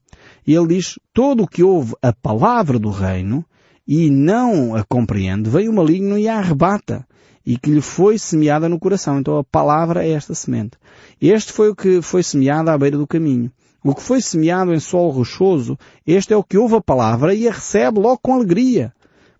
E 0.45 0.53
ele 0.53 0.75
diz, 0.75 0.99
todo 1.13 1.43
o 1.43 1.47
que 1.47 1.63
ouve 1.63 1.95
a 2.01 2.11
palavra 2.11 2.77
do 2.77 2.89
reino 2.89 3.45
e 3.87 4.09
não 4.09 4.75
a 4.75 4.83
compreende, 4.83 5.49
vem 5.49 5.69
o 5.69 5.73
maligno 5.73 6.17
e 6.17 6.27
a 6.27 6.37
arrebata 6.37 7.07
e 7.45 7.57
que 7.57 7.71
lhe 7.71 7.81
foi 7.81 8.17
semeada 8.17 8.67
no 8.67 8.77
coração. 8.77 9.19
Então 9.21 9.37
a 9.37 9.43
palavra 9.45 10.05
é 10.05 10.11
esta 10.11 10.35
semente. 10.35 10.77
Este 11.21 11.53
foi 11.53 11.69
o 11.69 11.75
que 11.77 12.01
foi 12.01 12.23
semeado 12.23 12.69
à 12.69 12.77
beira 12.77 12.97
do 12.97 13.07
caminho. 13.07 13.49
O 13.83 13.95
que 13.95 14.01
foi 14.01 14.21
semeado 14.21 14.73
em 14.73 14.79
solo 14.79 15.09
rochoso, 15.09 15.77
este 16.05 16.33
é 16.33 16.37
o 16.37 16.43
que 16.43 16.57
ouve 16.57 16.75
a 16.75 16.81
palavra 16.81 17.33
e 17.33 17.47
a 17.47 17.51
recebe 17.51 17.99
logo 17.99 18.19
com 18.21 18.35
alegria. 18.35 18.93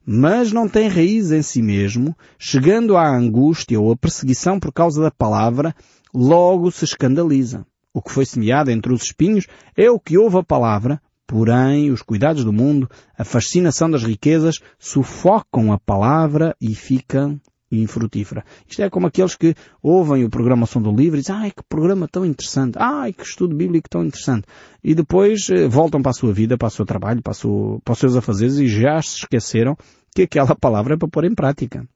Mas 0.05 0.51
não 0.51 0.67
tem 0.67 0.88
raiz 0.88 1.31
em 1.31 1.41
si 1.41 1.62
mesmo, 1.62 2.15
chegando 2.39 2.98
à 2.98 3.07
angústia 3.07 3.79
ou 3.79 3.91
à 3.91 3.95
perseguição 3.95 4.60
por 4.60 4.74
causa 4.74 5.01
da 5.01 5.12
palavra, 5.12 5.75
logo 6.13 6.71
se 6.71 6.86
escandaliza. 6.86 7.65
O 7.93 8.01
que 8.01 8.12
foi 8.12 8.25
semeado 8.25 8.71
entre 8.71 8.91
os 8.91 9.03
espinhos 9.03 9.45
é 9.77 9.91
o 9.91 10.00
que 10.00 10.17
ouve 10.17 10.38
a 10.38 10.43
palavra, 10.43 11.00
Porém, 11.31 11.91
os 11.91 12.01
cuidados 12.01 12.43
do 12.43 12.51
mundo, 12.51 12.89
a 13.17 13.24
fascinação 13.24 13.89
das 13.89 14.03
riquezas, 14.03 14.60
sufocam 14.77 15.71
a 15.71 15.79
palavra 15.79 16.53
e 16.60 16.75
ficam 16.75 17.39
infrutífera. 17.72 18.44
Isto 18.68 18.82
é 18.82 18.90
como 18.90 19.08
aqueles 19.08 19.36
que 19.36 19.56
ouvem 19.82 20.25
o 20.25 20.30
programa 20.30 20.66
Som 20.66 20.82
do 20.82 20.92
Livre 20.92 21.20
e 21.20 21.22
dizem, 21.22 21.36
ai 21.36 21.51
que 21.51 21.63
programa 21.63 22.08
tão 22.08 22.25
interessante, 22.25 22.78
ai 22.78 23.13
que 23.13 23.24
estudo 23.24 23.56
bíblico 23.56 23.90
tão 23.90 24.04
interessante. 24.04 24.46
E 24.84 24.94
depois 24.94 25.50
eh, 25.50 25.68
voltam 25.68 26.01
para 26.01 26.12
a 26.12 26.13
sua 26.13 26.34
vida, 26.34 26.58
para 26.58 26.68
o 26.68 26.72
seu 26.72 26.86
trabalho, 26.86 27.22
para, 27.22 27.34
para 27.84 27.94
os 27.94 28.00
seus 28.00 28.16
afazeres 28.16 28.58
e 28.58 28.68
já 28.68 29.01
se 29.01 29.18
esqueceram 29.18 29.78
que 30.13 30.24
aquela 30.24 30.56
palavra 30.56 30.96
é 30.96 30.98
para 30.98 31.08
pôr 31.08 31.25
em 31.25 31.34
prática. 31.34 31.88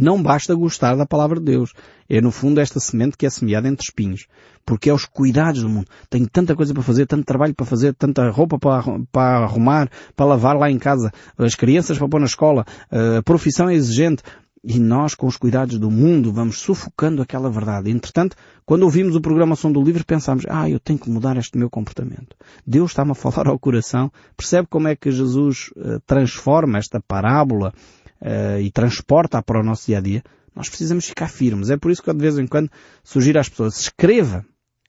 Não 0.00 0.22
basta 0.22 0.54
gostar 0.54 0.96
da 0.96 1.04
palavra 1.04 1.38
de 1.38 1.44
Deus. 1.44 1.74
É 2.08 2.22
no 2.22 2.30
fundo 2.30 2.58
esta 2.58 2.80
semente 2.80 3.18
que 3.18 3.26
é 3.26 3.30
semeada 3.30 3.68
entre 3.68 3.84
espinhos. 3.84 4.26
Porque 4.64 4.88
é 4.88 4.94
os 4.94 5.04
cuidados 5.04 5.62
do 5.62 5.68
mundo. 5.68 5.86
Tenho 6.08 6.26
tanta 6.26 6.56
coisa 6.56 6.72
para 6.72 6.82
fazer, 6.82 7.06
tanto 7.06 7.26
trabalho 7.26 7.54
para 7.54 7.66
fazer, 7.66 7.94
tanta 7.94 8.30
roupa 8.30 8.58
para 8.58 9.44
arrumar, 9.44 9.90
para 10.16 10.24
lavar 10.24 10.56
lá 10.56 10.70
em 10.70 10.78
casa, 10.78 11.12
as 11.36 11.54
crianças 11.54 11.98
para 11.98 12.08
pôr 12.08 12.18
na 12.18 12.24
escola, 12.24 12.64
a 12.90 13.22
profissão 13.22 13.68
é 13.68 13.74
exigente. 13.74 14.22
E 14.62 14.78
nós, 14.78 15.14
com 15.14 15.26
os 15.26 15.38
cuidados 15.38 15.78
do 15.78 15.90
mundo, 15.90 16.32
vamos 16.32 16.58
sufocando 16.58 17.22
aquela 17.22 17.50
verdade. 17.50 17.90
Entretanto, 17.90 18.36
quando 18.66 18.82
ouvimos 18.82 19.16
o 19.16 19.20
programa 19.20 19.56
Som 19.56 19.72
do 19.72 19.82
Livro, 19.82 20.04
pensamos, 20.04 20.44
ah, 20.48 20.68
eu 20.68 20.78
tenho 20.78 20.98
que 20.98 21.08
mudar 21.08 21.38
este 21.38 21.56
meu 21.56 21.70
comportamento. 21.70 22.36
Deus 22.66 22.90
está-me 22.90 23.12
a 23.12 23.14
falar 23.14 23.48
ao 23.48 23.58
coração. 23.58 24.12
Percebe 24.36 24.68
como 24.68 24.88
é 24.88 24.94
que 24.94 25.10
Jesus 25.10 25.70
uh, 25.76 25.98
transforma 26.06 26.76
esta 26.76 27.00
parábola 27.00 27.72
uh, 28.20 28.60
e 28.60 28.70
transporta 28.70 29.42
para 29.42 29.60
o 29.60 29.64
nosso 29.64 29.86
dia 29.86 29.96
a 29.96 30.00
dia, 30.00 30.22
nós 30.54 30.68
precisamos 30.68 31.06
ficar 31.06 31.28
firmes. 31.28 31.70
É 31.70 31.76
por 31.78 31.90
isso 31.90 32.02
que 32.02 32.10
eu 32.10 32.14
de 32.14 32.20
vez 32.20 32.38
em 32.38 32.46
quando 32.46 32.70
sugiro 33.02 33.40
às 33.40 33.48
pessoas, 33.48 33.80
escreva. 33.80 34.44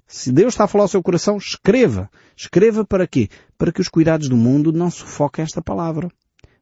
Se 0.05 0.33
Deus 0.33 0.53
está 0.53 0.65
a 0.65 0.67
falar 0.67 0.83
ao 0.83 0.89
seu 0.89 1.01
coração, 1.01 1.37
escreva. 1.37 2.09
Escreva 2.35 2.83
para 2.83 3.07
quê? 3.07 3.29
Para 3.57 3.71
que 3.71 3.79
os 3.79 3.87
cuidados 3.87 4.27
do 4.27 4.35
mundo 4.35 4.73
não 4.73 4.91
sufoquem 4.91 5.43
esta 5.43 5.61
palavra. 5.61 6.09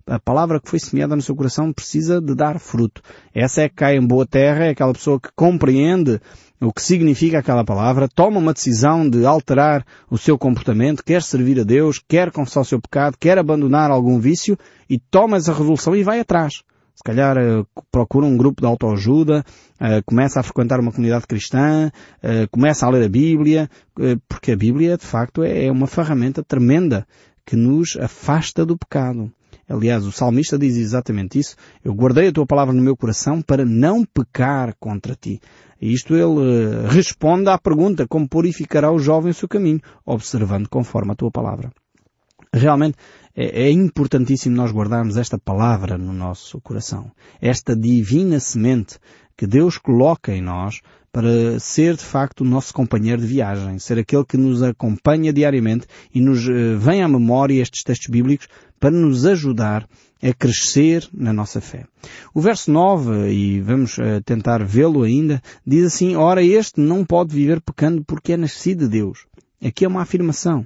A 0.10 0.20
palavra 0.20 0.60
que 0.60 0.68
foi 0.68 0.80
semeada 0.80 1.16
no 1.16 1.22
seu 1.22 1.36
coração 1.36 1.72
precisa 1.72 2.20
de 2.20 2.34
dar 2.34 2.60
fruto. 2.60 3.00
Essa 3.32 3.62
é 3.62 3.70
que 3.70 3.76
cai 3.76 3.96
em 3.96 4.06
boa 4.06 4.26
terra, 4.26 4.66
é 4.66 4.70
aquela 4.72 4.92
pessoa 4.92 5.20
que 5.20 5.30
compreende 5.36 6.20
o 6.60 6.74
que 6.74 6.82
significa 6.82 7.38
aquela 7.38 7.64
palavra, 7.64 8.10
toma 8.10 8.40
uma 8.40 8.52
decisão 8.52 9.08
de 9.08 9.24
alterar 9.24 9.86
o 10.10 10.18
seu 10.18 10.36
comportamento, 10.36 11.04
quer 11.04 11.22
servir 11.22 11.60
a 11.60 11.64
Deus, 11.64 12.02
quer 12.06 12.32
confessar 12.32 12.62
o 12.62 12.66
seu 12.66 12.82
pecado, 12.82 13.18
quer 13.20 13.38
abandonar 13.38 13.92
algum 13.92 14.20
vício 14.20 14.58
e 14.90 14.98
toma 14.98 15.38
essa 15.38 15.54
resolução 15.54 15.96
e 15.96 16.02
vai 16.02 16.20
atrás. 16.20 16.64
Se 16.96 17.04
calhar 17.04 17.38
uh, 17.38 17.66
procura 17.92 18.26
um 18.26 18.36
grupo 18.36 18.62
de 18.62 18.68
autoajuda, 18.68 19.46
uh, 19.80 20.04
começa 20.06 20.40
a 20.40 20.44
frequentar 20.44 20.80
uma 20.80 20.92
comunidade 20.92 21.28
cristã, 21.28 21.92
uh, 22.18 22.50
começa 22.52 22.86
a 22.86 22.90
ler 22.90 23.06
a 23.06 23.10
Bíblia, 23.10 23.70
porque 24.28 24.54
a 24.54 24.58
Bíblia 24.58 24.98
de 24.98 25.06
facto 25.06 25.44
é 25.44 25.72
uma 25.72 25.88
ferramenta 25.88 26.44
tremenda 26.44 27.08
que 27.46 27.56
nos 27.56 27.96
afasta 27.96 28.66
do 28.66 28.78
pecado. 28.78 29.32
Aliás, 29.70 30.06
o 30.06 30.12
salmista 30.12 30.58
diz 30.58 30.76
exatamente 30.76 31.38
isso. 31.38 31.56
Eu 31.84 31.94
guardei 31.94 32.30
a 32.30 32.32
tua 32.32 32.46
palavra 32.46 32.74
no 32.74 32.82
meu 32.82 32.98
coração 32.98 33.42
para 33.42 33.64
não 33.64 34.04
pecar 34.04 34.76
contra 34.80 35.16
ti. 35.16 35.40
E 35.80 35.94
isto 35.94 36.16
ele 36.16 36.88
responde 36.88 37.50
à 37.50 37.58
pergunta 37.58 38.08
como 38.08 38.28
purificará 38.28 38.92
o 38.92 39.00
jovem 39.00 39.32
o 39.32 39.34
seu 39.34 39.48
caminho, 39.48 39.80
observando 40.06 40.68
conforme 40.68 41.12
a 41.12 41.16
tua 41.16 41.32
palavra. 41.32 41.72
Realmente 42.52 42.98
é, 43.36 43.68
é, 43.68 43.72
importantíssimo 43.72 44.56
nós 44.56 44.72
guardarmos 44.72 45.16
esta 45.16 45.38
palavra 45.38 45.98
no 45.98 46.12
nosso 46.12 46.60
coração. 46.60 47.12
Esta 47.40 47.76
divina 47.76 48.40
semente 48.40 48.98
que 49.38 49.46
Deus 49.46 49.78
coloca 49.78 50.34
em 50.34 50.42
nós 50.42 50.82
para 51.12 51.60
ser 51.60 51.96
de 51.96 52.04
facto 52.04 52.42
o 52.42 52.46
nosso 52.46 52.74
companheiro 52.74 53.22
de 53.22 53.28
viagem, 53.28 53.80
ser 53.80 53.98
aquele 53.98 54.26
que 54.26 54.38
nos 54.38 54.62
acompanha 54.62 55.34
diariamente 55.34 55.88
e 56.14 56.22
nos 56.22 56.48
eh, 56.48 56.76
vem 56.76 57.02
à 57.02 57.08
memória 57.08 57.62
estes 57.62 57.84
textos 57.84 58.08
bíblicos 58.10 58.48
para 58.80 58.92
nos 58.92 59.26
ajudar 59.26 59.88
a 60.22 60.34
crescer 60.34 61.08
na 61.14 61.32
nossa 61.32 61.62
fé. 61.62 61.86
O 62.34 62.42
verso 62.42 62.72
9, 62.72 63.32
e 63.32 63.62
vamos 63.62 63.98
eh, 63.98 64.22
tentar 64.24 64.64
vê-lo 64.64 65.04
ainda, 65.04 65.42
diz 65.66 65.86
assim, 65.86 66.16
ora 66.16 66.44
este 66.44 66.80
não 66.80 67.06
pode 67.06 67.34
viver 67.34 67.62
pecando 67.62 68.04
porque 68.04 68.34
é 68.34 68.38
nascido 68.38 68.86
de 68.86 68.90
Deus. 68.90 69.26
Aqui 69.64 69.86
é 69.86 69.88
uma 69.88 70.02
afirmação. 70.02 70.66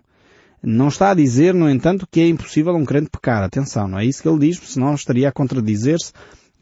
Não 0.61 0.87
está 0.87 1.11
a 1.11 1.15
dizer, 1.15 1.53
no 1.53 1.69
entanto, 1.69 2.07
que 2.09 2.21
é 2.21 2.27
impossível 2.27 2.73
um 2.73 2.85
crente 2.85 3.09
pecar. 3.09 3.43
Atenção, 3.43 3.87
não 3.87 3.99
é 3.99 4.05
isso 4.05 4.21
que 4.21 4.29
ele 4.29 4.39
diz, 4.39 4.57
senão 4.59 4.95
estaria 4.95 5.29
a 5.29 5.31
contradizer-se 5.31 6.13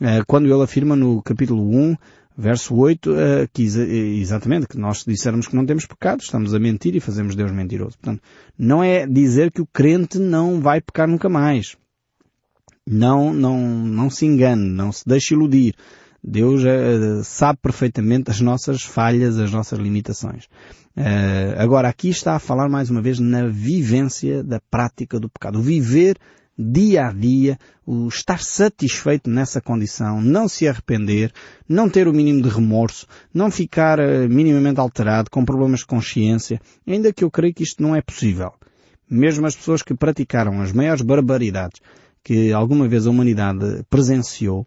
eh, 0.02 0.24
quando 0.26 0.52
ele 0.52 0.64
afirma 0.64 0.96
no 0.96 1.22
capítulo 1.22 1.64
1, 1.64 1.96
Verso 2.42 2.74
8, 2.76 3.12
uh, 3.12 3.16
que 3.54 3.62
exatamente, 3.62 4.68
que 4.68 4.76
nós 4.76 5.04
dissermos 5.06 5.48
que 5.48 5.56
não 5.56 5.64
temos 5.64 5.86
pecado, 5.86 6.22
estamos 6.22 6.56
a 6.56 6.60
mentir 6.60 6.96
e 6.96 7.00
fazemos 7.00 7.36
Deus 7.36 7.52
mentiroso. 7.52 8.00
Portanto, 8.00 8.24
não 8.58 8.84
é 8.84 9.06
dizer 9.06 9.52
que 9.52 9.62
o 9.62 9.68
crente 9.68 10.18
não 10.18 10.60
vai 10.60 10.82
pecar 10.82 11.08
nunca 11.08 11.30
mais. 11.30 11.78
Não, 12.84 13.32
não, 13.32 13.60
não 13.60 14.10
se 14.10 14.26
engane, 14.26 14.68
não 14.68 14.92
se 14.92 15.04
deixe 15.06 15.36
iludir. 15.36 15.76
Deus 16.24 16.64
uh, 16.64 17.24
sabe 17.24 17.60
perfeitamente 17.62 18.32
as 18.32 18.42
nossas 18.42 18.82
falhas, 18.82 19.38
as 19.38 19.52
nossas 19.52 19.78
limitações. 19.78 20.48
Agora, 21.58 21.88
aqui 21.88 22.10
está 22.10 22.36
a 22.36 22.40
falar 22.40 22.68
mais 22.68 22.90
uma 22.90 23.02
vez 23.02 23.18
na 23.18 23.48
vivência 23.48 24.44
da 24.44 24.60
prática 24.60 25.20
do 25.20 25.30
pecado. 25.30 25.60
O 25.60 25.62
viver 25.62 26.18
dia 26.58 27.08
a 27.08 27.12
dia, 27.12 27.58
o 27.86 28.08
estar 28.08 28.40
satisfeito 28.40 29.30
nessa 29.30 29.62
condição, 29.62 30.22
não 30.22 30.48
se 30.48 30.68
arrepender, 30.68 31.32
não 31.68 31.90
ter 31.90 32.08
o 32.08 32.14
mínimo 32.14 32.42
de 32.42 32.50
remorso, 32.50 33.08
não 33.34 33.50
ficar 33.50 34.00
uh, 34.00 34.30
minimamente 34.30 34.80
alterado, 34.80 35.30
com 35.30 35.46
problemas 35.46 35.82
de 35.82 35.88
consciência, 35.88 36.62
ainda 36.88 37.14
que 37.14 37.24
eu 37.24 37.32
creio 37.32 37.54
que 37.54 37.64
isto 37.64 37.82
não 37.82 37.96
é 37.96 38.02
possível. 38.02 38.54
Mesmo 39.10 39.46
as 39.46 39.56
pessoas 39.56 39.82
que 39.82 39.94
praticaram 39.94 40.62
as 40.62 40.72
maiores 40.72 41.02
barbaridades 41.02 41.82
que 42.24 42.52
alguma 42.54 42.88
vez 42.88 43.08
a 43.08 43.10
humanidade 43.10 43.84
presenciou, 43.90 44.66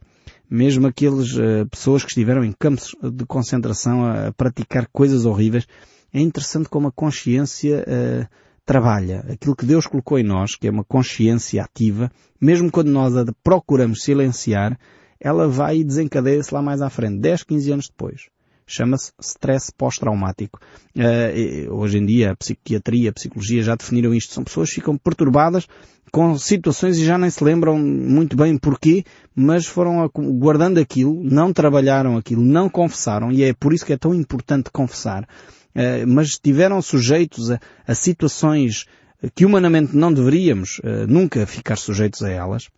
mesmo 0.51 0.87
aquelas 0.87 1.33
uh, 1.35 1.67
pessoas 1.71 2.03
que 2.03 2.11
estiveram 2.11 2.45
em 2.45 2.53
campos 2.53 2.95
de 3.03 3.25
concentração 3.27 4.05
a, 4.05 4.29
a, 4.29 4.33
praticar 4.33 4.89
coisas 4.93 5.25
horríveis, 5.25 5.67
é 6.13 6.21
interessante 6.21 6.69
como 6.69 6.89
a 6.89 6.93
consciência 6.93 7.85
uh, 7.87 8.29
trabalha. 8.65 9.25
Aquilo 9.29 9.57
que 9.57 9.67
Deus 9.67 9.87
colocou 9.87 10.19
em 10.19 10.25
nós, 10.25 10.55
que 10.57 10.67
é 10.67 10.71
uma 10.71 10.85
consciência 10.85 11.63
ativa, 11.63 12.11
mesmo 12.41 12.71
quando 12.71 12.91
nós 12.91 13.17
a 13.17 13.25
procuramos 13.43 14.03
silenciar, 14.03 14.79
ela 15.21 15.49
vai 15.49 15.79
e 15.79 15.85
desencadeia-se 15.85 16.53
lá 16.53 16.61
mais 16.61 16.83
à 16.83 16.91
frente, 16.91 17.21
10, 17.21 17.43
15 17.45 17.73
anos 17.73 17.89
depois. 17.89 18.29
Chama-se 18.67 19.13
stress 19.21 19.73
pós-traumático. 19.77 20.59
Uh, 20.97 21.73
hoje 21.75 21.99
em 21.99 22.07
dia 22.07 22.33
a 22.33 22.37
psiquiatria, 22.37 23.11
a 23.11 23.13
psicologia 23.13 23.63
já 23.63 23.75
definiram 23.75 24.15
isto. 24.15 24.33
São 24.33 24.45
pessoas 24.45 24.69
que 24.71 24.77
ficam 24.77 24.97
perturbadas 24.97 25.67
com 26.11 26.39
situações 26.39 26.97
e 26.97 27.05
já 27.05 27.19
nem 27.19 27.29
se 27.29 27.43
lembram 27.43 27.79
muito 27.79 28.37
bem 28.37 28.57
porquê, 28.57 29.05
mas 29.35 29.67
foram 29.67 30.09
guardando 30.39 30.79
aquilo, 30.79 31.23
não 31.25 31.53
trabalharam 31.53 32.17
aquilo, 32.17 32.41
não 32.41 32.69
confessaram, 32.69 33.33
e 33.33 33.43
é 33.43 33.53
por 33.53 33.73
isso 33.73 33.85
que 33.85 33.93
é 33.93 33.97
tão 33.97 34.15
importante 34.15 34.71
confessar. 34.71 35.25
Uh, 35.75 36.07
mas 36.07 36.29
estiveram 36.29 36.81
sujeitos 36.81 37.51
a, 37.51 37.59
a, 37.87 37.95
situações 37.97 38.87
que 39.35 39.45
humanamente 39.45 39.97
não 39.97 40.13
deveríamos 40.13 40.79
uh, 40.79 41.07
nunca 41.09 41.45
ficar 41.47 41.77
sujeitos 41.77 42.23
a 42.23 42.31
elas. 42.31 42.69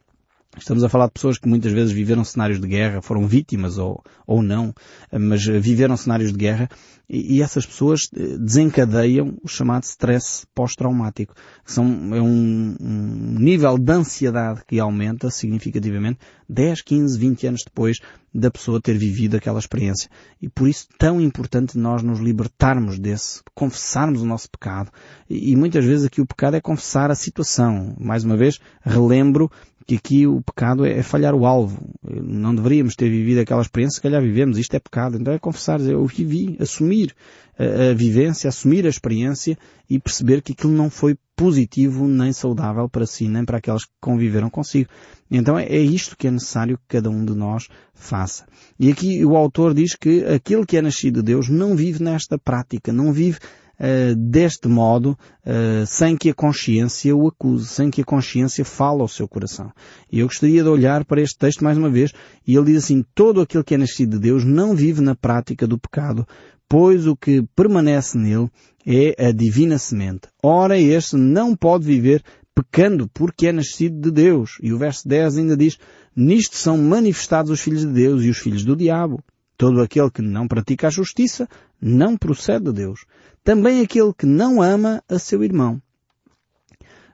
Estamos 0.56 0.82
a 0.82 0.88
falar 0.88 1.06
de 1.06 1.12
pessoas 1.12 1.38
que 1.38 1.48
muitas 1.48 1.72
vezes 1.72 1.92
viveram 1.92 2.24
cenários 2.24 2.60
de 2.60 2.66
guerra, 2.66 3.02
foram 3.02 3.26
vítimas 3.26 3.76
ou, 3.76 4.02
ou 4.26 4.42
não, 4.42 4.74
mas 5.12 5.44
viveram 5.44 5.96
cenários 5.96 6.32
de 6.32 6.38
guerra 6.38 6.68
e, 7.08 7.36
e 7.36 7.42
essas 7.42 7.64
pessoas 7.64 8.08
eh, 8.16 8.36
desencadeiam 8.38 9.36
o 9.42 9.48
chamado 9.48 9.84
stress 9.84 10.46
pós-traumático. 10.54 11.34
São, 11.64 11.86
é 12.14 12.20
um, 12.20 12.76
um, 12.80 13.38
nível 13.38 13.78
de 13.78 13.92
ansiedade 13.92 14.62
que 14.66 14.80
aumenta 14.80 15.30
significativamente 15.30 16.18
10, 16.48 16.82
15, 16.82 17.18
20 17.18 17.46
anos 17.46 17.62
depois 17.64 17.98
da 18.34 18.50
pessoa 18.50 18.80
ter 18.80 18.98
vivido 18.98 19.36
aquela 19.36 19.58
experiência. 19.58 20.10
E 20.42 20.48
por 20.48 20.68
isso 20.68 20.88
tão 20.98 21.20
importante 21.20 21.78
nós 21.78 22.02
nos 22.02 22.18
libertarmos 22.18 22.98
desse, 22.98 23.40
confessarmos 23.54 24.22
o 24.22 24.26
nosso 24.26 24.50
pecado. 24.50 24.90
E, 25.28 25.52
e 25.52 25.56
muitas 25.56 25.84
vezes 25.84 26.06
aqui 26.06 26.20
o 26.20 26.26
pecado 26.26 26.56
é 26.56 26.60
confessar 26.60 27.10
a 27.10 27.14
situação. 27.14 27.94
Mais 27.98 28.24
uma 28.24 28.36
vez, 28.36 28.58
relembro 28.82 29.50
que 29.86 29.94
aqui 29.94 30.26
o 30.26 30.40
pecado 30.40 30.84
é, 30.84 30.98
é, 30.98 31.02
falhar 31.02 31.34
o 31.34 31.46
alvo. 31.46 31.80
Não 32.02 32.54
deveríamos 32.54 32.96
ter 32.96 33.08
vivido 33.08 33.40
aquela 33.40 33.62
experiência, 33.62 33.96
se 33.96 34.02
calhar 34.02 34.20
vivemos, 34.20 34.58
isto 34.58 34.74
é 34.74 34.80
pecado. 34.80 35.16
Então 35.16 35.32
é 35.32 35.38
confessar, 35.38 35.80
eu 35.80 36.04
vivi, 36.06 36.56
assumir 36.60 37.14
a, 37.56 37.90
a, 37.90 37.94
vivência, 37.94 38.48
assumir 38.48 38.84
a 38.84 38.88
experiência 38.88 39.56
e 39.88 39.98
perceber 39.98 40.42
que 40.42 40.52
aquilo 40.52 40.72
não 40.72 40.90
foi 40.90 41.16
positivo 41.36 42.08
nem 42.08 42.32
saudável 42.32 42.88
para 42.88 43.06
si, 43.06 43.28
nem 43.28 43.44
para 43.44 43.58
aqueles 43.58 43.84
que 43.84 43.92
conviveram 44.00 44.50
consigo. 44.50 44.90
Então 45.30 45.56
é, 45.56 45.66
é 45.66 45.78
isto 45.78 46.16
que 46.16 46.26
é 46.26 46.30
necessário 46.30 46.78
que 46.78 46.84
cada 46.88 47.08
um 47.08 47.24
de 47.24 47.34
nós 47.34 47.68
faça. 47.94 48.44
E 48.80 48.90
aqui 48.90 49.24
o 49.24 49.36
autor 49.36 49.72
diz 49.72 49.94
que 49.94 50.24
aquele 50.24 50.66
que 50.66 50.76
é 50.76 50.82
nascido 50.82 51.22
de 51.22 51.26
Deus 51.26 51.48
não 51.48 51.76
vive 51.76 52.02
nesta 52.02 52.36
prática, 52.36 52.92
não 52.92 53.12
vive 53.12 53.38
uh, 53.80 54.14
deste 54.16 54.68
modo, 54.68 55.18
uh, 55.44 55.86
sem 55.86 56.16
que 56.16 56.30
a 56.30 56.34
consciência 56.34 57.14
o 57.14 57.28
acuse, 57.28 57.66
sem 57.66 57.90
que 57.90 58.02
a 58.02 58.04
consciência 58.04 58.64
fale 58.64 59.00
ao 59.00 59.08
seu 59.08 59.28
coração. 59.28 59.72
E 60.10 60.20
eu 60.20 60.26
gostaria 60.26 60.62
de 60.62 60.68
olhar 60.68 61.04
para 61.04 61.20
este 61.20 61.38
texto 61.38 61.64
mais 61.64 61.78
uma 61.78 61.90
vez, 61.90 62.12
e 62.46 62.56
ele 62.56 62.66
diz 62.66 62.84
assim, 62.84 63.04
todo 63.14 63.40
aquele 63.40 63.64
que 63.64 63.74
é 63.74 63.78
nascido 63.78 64.12
de 64.12 64.18
Deus 64.18 64.44
não 64.44 64.74
vive 64.74 65.00
na 65.00 65.14
prática 65.14 65.66
do 65.66 65.78
pecado, 65.78 66.26
pois 66.68 67.06
o 67.06 67.16
que 67.16 67.44
permanece 67.54 68.18
nele 68.18 68.50
é 68.84 69.28
a 69.28 69.32
divina 69.32 69.78
semente. 69.78 70.28
Ora, 70.42 70.78
este 70.78 71.16
não 71.16 71.56
pode 71.56 71.84
viver 71.84 72.22
pecando 72.54 73.08
porque 73.12 73.48
é 73.48 73.52
nascido 73.52 74.00
de 74.00 74.10
Deus. 74.10 74.58
E 74.62 74.72
o 74.72 74.78
verso 74.78 75.06
10 75.06 75.38
ainda 75.38 75.56
diz, 75.56 75.78
nisto 76.14 76.56
são 76.56 76.78
manifestados 76.78 77.50
os 77.50 77.60
filhos 77.60 77.82
de 77.82 77.92
Deus 77.92 78.22
e 78.22 78.30
os 78.30 78.38
filhos 78.38 78.64
do 78.64 78.74
diabo. 78.74 79.22
Todo 79.58 79.80
aquele 79.80 80.10
que 80.10 80.22
não 80.22 80.46
pratica 80.48 80.86
a 80.86 80.90
justiça 80.90 81.48
não 81.80 82.16
procede 82.16 82.66
de 82.66 82.72
Deus. 82.72 83.04
Também 83.44 83.80
aquele 83.80 84.12
que 84.12 84.26
não 84.26 84.60
ama 84.60 85.02
a 85.08 85.18
seu 85.18 85.44
irmão. 85.44 85.80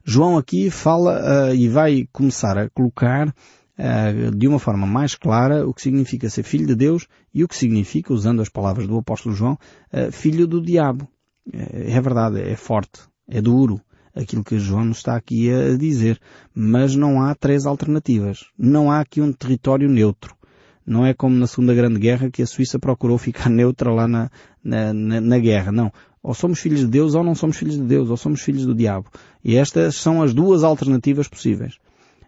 João 0.04 0.36
aqui 0.36 0.70
fala 0.70 1.50
uh, 1.50 1.54
e 1.54 1.68
vai 1.68 2.08
começar 2.12 2.58
a 2.58 2.68
colocar 2.70 3.28
uh, 3.28 4.30
de 4.36 4.48
uma 4.48 4.58
forma 4.58 4.86
mais 4.86 5.14
clara 5.14 5.66
o 5.66 5.72
que 5.72 5.82
significa 5.82 6.28
ser 6.28 6.42
filho 6.42 6.66
de 6.66 6.74
Deus 6.74 7.06
e 7.32 7.44
o 7.44 7.48
que 7.48 7.56
significa, 7.56 8.12
usando 8.12 8.42
as 8.42 8.48
palavras 8.48 8.86
do 8.86 8.98
apóstolo 8.98 9.34
João, 9.34 9.58
uh, 9.92 10.10
filho 10.10 10.46
do 10.46 10.60
diabo. 10.60 11.08
É 11.52 12.00
verdade, 12.00 12.40
é 12.40 12.54
forte, 12.54 13.00
é 13.28 13.40
duro 13.40 13.80
aquilo 14.14 14.44
que 14.44 14.58
João 14.58 14.84
nos 14.84 14.98
está 14.98 15.16
aqui 15.16 15.50
a 15.50 15.76
dizer, 15.76 16.20
mas 16.54 16.94
não 16.94 17.22
há 17.22 17.34
três 17.34 17.66
alternativas. 17.66 18.44
Não 18.58 18.90
há 18.90 19.00
aqui 19.00 19.20
um 19.20 19.32
território 19.32 19.88
neutro. 19.88 20.36
Não 20.84 21.06
é 21.06 21.14
como 21.14 21.36
na 21.36 21.46
Segunda 21.46 21.74
Grande 21.74 21.98
Guerra 21.98 22.30
que 22.30 22.42
a 22.42 22.46
Suíça 22.46 22.78
procurou 22.78 23.16
ficar 23.16 23.48
neutra 23.48 23.92
lá 23.92 24.08
na, 24.08 24.30
na, 24.62 24.92
na, 24.92 25.20
na 25.20 25.38
guerra. 25.38 25.72
Não. 25.72 25.92
Ou 26.22 26.34
somos 26.34 26.60
filhos 26.60 26.80
de 26.80 26.86
Deus 26.86 27.14
ou 27.14 27.24
não 27.24 27.34
somos 27.34 27.56
filhos 27.56 27.76
de 27.76 27.82
Deus, 27.82 28.08
ou 28.08 28.16
somos 28.16 28.40
filhos 28.40 28.64
do 28.64 28.74
diabo. 28.74 29.10
E 29.44 29.56
estas 29.56 29.96
são 29.96 30.22
as 30.22 30.32
duas 30.32 30.62
alternativas 30.62 31.26
possíveis. 31.26 31.78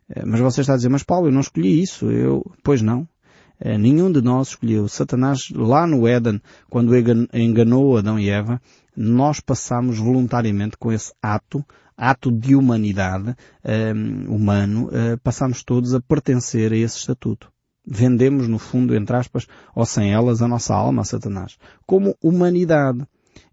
Eh, 0.09 0.25
mas 0.27 0.41
você 0.41 0.63
está 0.63 0.73
a 0.73 0.77
dizer, 0.77 0.89
mas 0.89 1.05
Paulo, 1.05 1.29
eu 1.29 1.33
não 1.33 1.41
escolhi 1.41 1.81
isso. 1.81 2.11
Eu, 2.11 2.45
pois 2.63 2.83
não. 2.83 3.09
Eh, 3.61 3.79
nenhum 3.79 4.11
de 4.11 4.21
nós 4.21 4.49
escolheu. 4.49 4.89
Satanás, 4.89 5.49
lá 5.55 5.87
no 5.87 6.09
Éden, 6.09 6.43
quando 6.69 6.93
enganou 7.33 7.97
Adão 7.97 8.19
e 8.19 8.29
Eva, 8.29 8.61
nós 8.97 9.41
passamos 9.41 9.99
voluntariamente 9.99 10.77
com 10.77 10.91
esse 10.91 11.13
ato, 11.23 11.65
ato 11.97 12.33
de 12.33 12.57
humanidade, 12.57 13.31
um, 13.31 13.35
eh, 13.65 13.93
humano, 14.29 14.91
passamos 15.23 15.63
todos 15.63 15.95
a 15.95 16.01
pertencer 16.01 16.73
a 16.73 16.77
esse 16.77 16.99
estatuto 16.99 17.54
vendemos, 17.87 18.49
no 18.49 18.59
fundo, 18.59 18.95
entre 18.95 19.17
aspas, 19.17 19.47
ou 19.75 19.85
sem 19.85 20.13
elas, 20.13 20.43
a 20.43 20.49
nossa 20.49 20.75
alma 20.75 21.03
a 21.03 21.05
Satanás. 21.05 21.59
Como 21.87 22.17
humanidade. 22.23 23.07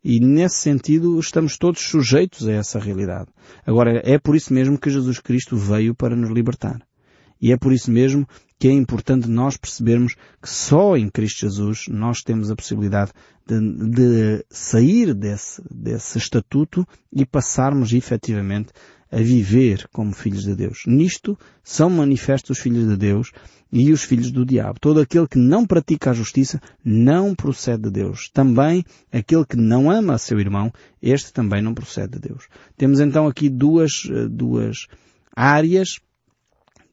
E 0.03 0.19
nesse 0.19 0.57
sentido 0.57 1.19
estamos 1.19 1.57
todos 1.57 1.81
sujeitos 1.81 2.47
a 2.47 2.53
essa 2.53 2.79
realidade. 2.79 3.29
Agora, 3.65 4.01
é 4.03 4.17
por 4.17 4.35
isso 4.35 4.53
mesmo 4.53 4.77
que 4.77 4.89
Jesus 4.89 5.19
Cristo 5.19 5.57
veio 5.57 5.93
para 5.93 6.15
nos 6.15 6.31
libertar. 6.31 6.81
E 7.41 7.51
é 7.51 7.57
por 7.57 7.73
isso 7.73 7.91
mesmo 7.91 8.27
que 8.59 8.67
é 8.67 8.71
importante 8.71 9.27
nós 9.27 9.57
percebermos 9.57 10.15
que 10.39 10.47
só 10.47 10.95
em 10.95 11.09
Cristo 11.09 11.39
Jesus 11.39 11.85
nós 11.89 12.21
temos 12.21 12.51
a 12.51 12.55
possibilidade 12.55 13.11
de, 13.47 13.59
de 13.89 14.45
sair 14.51 15.15
desse, 15.15 15.59
desse 15.69 16.19
estatuto 16.19 16.87
e 17.11 17.25
passarmos 17.25 17.91
efetivamente 17.91 18.71
a 19.11 19.17
viver 19.17 19.87
como 19.91 20.13
filhos 20.13 20.43
de 20.43 20.55
Deus. 20.55 20.83
Nisto 20.87 21.37
são 21.63 21.89
manifestos 21.89 22.57
os 22.57 22.63
filhos 22.63 22.87
de 22.87 22.95
Deus 22.95 23.31
e 23.71 23.91
os 23.91 24.03
filhos 24.03 24.31
do 24.31 24.45
diabo. 24.45 24.79
Todo 24.79 24.99
aquele 24.99 25.27
que 25.27 25.37
não 25.37 25.65
pratica 25.65 26.11
a 26.11 26.13
justiça 26.13 26.61
não 26.83 27.35
procede 27.35 27.83
de 27.83 27.91
Deus. 27.91 28.29
Também 28.33 28.83
aquele 29.11 29.45
que 29.45 29.57
não 29.57 29.91
ama 29.91 30.13
a 30.13 30.17
seu 30.17 30.39
irmão, 30.39 30.71
este 31.01 31.33
também 31.33 31.61
não 31.61 31.73
procede 31.73 32.13
de 32.13 32.29
Deus. 32.29 32.47
Temos 32.77 32.99
então 32.99 33.27
aqui 33.27 33.49
duas, 33.49 34.07
eh, 34.09 34.27
duas 34.29 34.87
áreas 35.35 35.99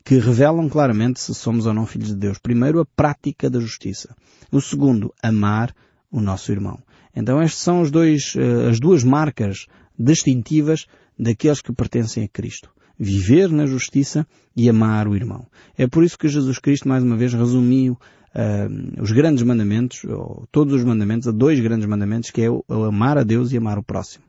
que 0.04 0.18
revelam 0.18 0.68
claramente 0.68 1.20
se 1.20 1.34
somos 1.34 1.66
ou 1.66 1.74
não 1.74 1.86
filhos 1.86 2.08
de 2.08 2.16
Deus. 2.16 2.38
Primeiro, 2.38 2.80
a 2.80 2.86
prática 2.86 3.50
da 3.50 3.60
justiça. 3.60 4.16
O 4.50 4.60
segundo, 4.60 5.12
amar 5.22 5.74
o 6.10 6.20
nosso 6.20 6.50
irmão. 6.50 6.78
Então 7.14 7.40
estas 7.40 7.60
são 7.60 7.82
dois, 7.90 8.34
eh, 8.36 8.70
as 8.70 8.80
duas 8.80 9.04
marcas 9.04 9.66
distintivas 9.98 10.86
daqueles 11.18 11.60
que 11.60 11.72
pertencem 11.72 12.24
a 12.24 12.28
Cristo 12.28 12.70
viver 12.98 13.48
na 13.50 13.64
justiça 13.64 14.26
e 14.56 14.68
amar 14.68 15.06
o 15.06 15.14
irmão. 15.14 15.46
É 15.76 15.86
por 15.86 16.02
isso 16.02 16.18
que 16.18 16.28
Jesus 16.28 16.58
Cristo, 16.58 16.88
mais 16.88 17.04
uma 17.04 17.16
vez, 17.16 17.32
resumiu 17.32 17.92
uh, 17.92 19.00
os 19.02 19.12
grandes 19.12 19.44
mandamentos, 19.44 20.02
ou 20.04 20.48
todos 20.50 20.74
os 20.74 20.84
mandamentos, 20.84 21.28
a 21.28 21.30
dois 21.30 21.60
grandes 21.60 21.86
mandamentos, 21.86 22.30
que 22.30 22.42
é 22.42 22.50
o, 22.50 22.64
o 22.66 22.84
amar 22.84 23.16
a 23.16 23.22
Deus 23.22 23.52
e 23.52 23.56
amar 23.56 23.78
o 23.78 23.84
próximo. 23.84 24.24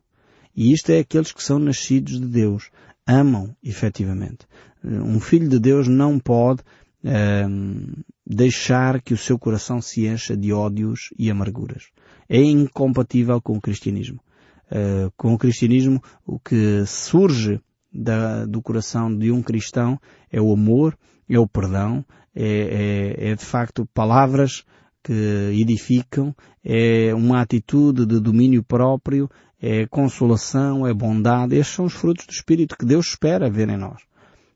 E 0.55 0.71
isto 0.71 0.91
é 0.91 0.99
aqueles 0.99 1.31
que 1.31 1.43
são 1.43 1.57
nascidos 1.57 2.19
de 2.19 2.27
Deus. 2.27 2.69
Amam, 3.07 3.55
efetivamente. 3.63 4.45
Um 4.83 5.19
filho 5.19 5.49
de 5.49 5.59
Deus 5.59 5.87
não 5.87 6.19
pode 6.19 6.61
uh, 7.03 8.03
deixar 8.25 9.01
que 9.01 9.13
o 9.13 9.17
seu 9.17 9.39
coração 9.39 9.81
se 9.81 10.05
encha 10.05 10.37
de 10.37 10.53
ódios 10.53 11.09
e 11.17 11.31
amarguras. 11.31 11.85
É 12.27 12.39
incompatível 12.39 13.41
com 13.41 13.57
o 13.57 13.61
cristianismo. 13.61 14.19
Uh, 14.71 15.11
com 15.17 15.33
o 15.33 15.37
cristianismo, 15.37 16.01
o 16.25 16.39
que 16.39 16.85
surge 16.85 17.59
da, 17.91 18.45
do 18.45 18.61
coração 18.61 19.15
de 19.15 19.31
um 19.31 19.41
cristão 19.41 19.99
é 20.31 20.39
o 20.39 20.53
amor, 20.53 20.95
é 21.27 21.39
o 21.39 21.47
perdão, 21.47 22.05
é, 22.35 23.15
é, 23.19 23.31
é 23.31 23.35
de 23.35 23.43
facto 23.43 23.87
palavras 23.93 24.63
que 25.03 25.51
edificam, 25.59 26.35
é 26.63 27.13
uma 27.15 27.41
atitude 27.41 28.05
de 28.05 28.19
domínio 28.19 28.63
próprio, 28.63 29.29
é 29.61 29.85
consolação, 29.87 30.85
é 30.85 30.93
bondade. 30.93 31.55
Estes 31.55 31.75
são 31.75 31.85
os 31.85 31.93
frutos 31.93 32.25
do 32.25 32.31
Espírito 32.31 32.77
que 32.77 32.85
Deus 32.85 33.07
espera 33.07 33.49
ver 33.49 33.69
em 33.69 33.77
nós. 33.77 34.01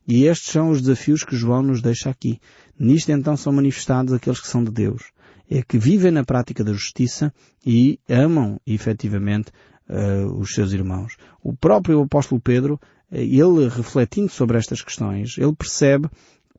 E 0.08 0.26
estes 0.26 0.52
são 0.52 0.70
os 0.70 0.82
desafios 0.82 1.24
que 1.24 1.36
João 1.36 1.64
nos 1.64 1.82
deixa 1.82 2.10
aqui. 2.10 2.40
Nisto 2.78 3.12
então 3.12 3.38
são 3.38 3.54
manifestados 3.54 4.14
aqueles 4.14 4.40
que 4.40 4.48
são 4.48 4.64
de 4.64 4.72
Deus. 4.72 5.12
É 5.50 5.62
que 5.62 5.78
vivem 5.78 6.12
na 6.12 6.24
prática 6.24 6.64
da 6.64 6.74
justiça 6.74 7.34
e 7.66 8.00
amam 8.10 8.60
efetivamente 8.66 9.52
uh, 9.94 10.38
os 10.38 10.54
seus 10.54 10.74
irmãos. 10.74 11.18
O 11.42 11.54
próprio 11.54 12.02
apóstolo 12.02 12.42
Pedro, 12.42 12.80
uh, 13.12 13.16
ele 13.16 13.70
refletindo 13.70 14.30
sobre 14.30 14.58
estas 14.58 14.82
questões, 14.82 15.38
ele 15.38 15.54
percebe 15.54 16.10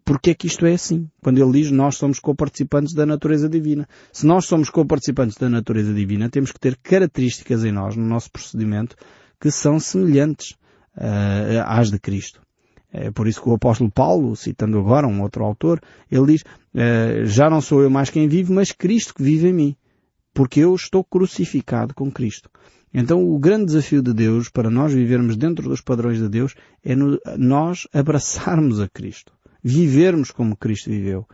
porque 0.05 0.31
é 0.31 0.35
que 0.35 0.47
isto 0.47 0.67
é 0.67 0.75
assim. 0.75 1.09
Quando 1.23 1.43
ele 1.43 1.61
diz 1.63 1.71
nós 1.71 1.97
somos 1.97 2.21
co-participantes 2.21 2.93
da 2.93 3.07
natureza 3.07 3.49
divina. 3.49 3.89
Se 4.13 4.27
nós 4.27 4.45
somos 4.45 4.69
co-participantes 4.69 5.37
da 5.37 5.49
natureza 5.49 5.95
divina, 5.95 6.29
temos 6.29 6.53
que 6.53 6.61
ter 6.61 6.77
características 6.77 7.65
em 7.65 7.73
nós, 7.73 7.97
no 7.97 8.05
nosso 8.05 8.31
procedimento, 8.31 8.97
que 9.41 9.51
são 9.51 9.81
semelhantes 9.81 10.53
uh, 10.97 11.65
às 11.65 11.91
de 11.91 11.99
Cristo. 11.99 12.43
É 12.93 13.11
por 13.11 13.27
isso 13.27 13.43
que 13.43 13.49
o 13.49 13.55
apóstolo 13.55 13.91
Paulo, 13.91 14.37
citando 14.37 14.79
agora 14.79 15.09
um 15.09 15.23
outro 15.23 15.43
autor, 15.43 15.81
ele 16.09 16.27
diz, 16.27 16.45
já 17.25 17.51
não 17.51 17.61
sou 17.61 17.83
eu 17.83 17.91
mais 17.91 18.09
quem 18.09 18.29
vive, 18.29 18.53
mas 18.53 18.71
Cristo 18.71 19.13
que 19.15 19.23
vive 19.23 19.49
em 19.49 19.53
mim. 19.53 19.77
Porque 20.33 20.61
eu 20.61 20.73
estou 20.77 21.03
crucificado 21.03 21.93
com 21.93 22.09
Cristo. 22.09 22.49
Então 22.95 23.29
o 23.29 23.39
grande 23.39 23.67
desafio 23.67 24.01
de 24.01 24.15
Deus 24.15 24.49
para 24.49 24.71
nós 24.71 24.95
vivermos 24.95 25.37
dentro 25.37 25.69
dos 25.69 25.81
padrões 25.81 26.19
de 26.19 26.29
Deus 26.29 26.55
é 26.85 26.95
no, 26.95 27.19
nós 27.37 27.89
abraçarmos 27.93 28.81
a 28.81 28.89
Cristo 28.89 29.33
vivermos 29.65 30.31
como 30.31 30.55
Cristo 30.55 30.91
viveu. 30.91 31.27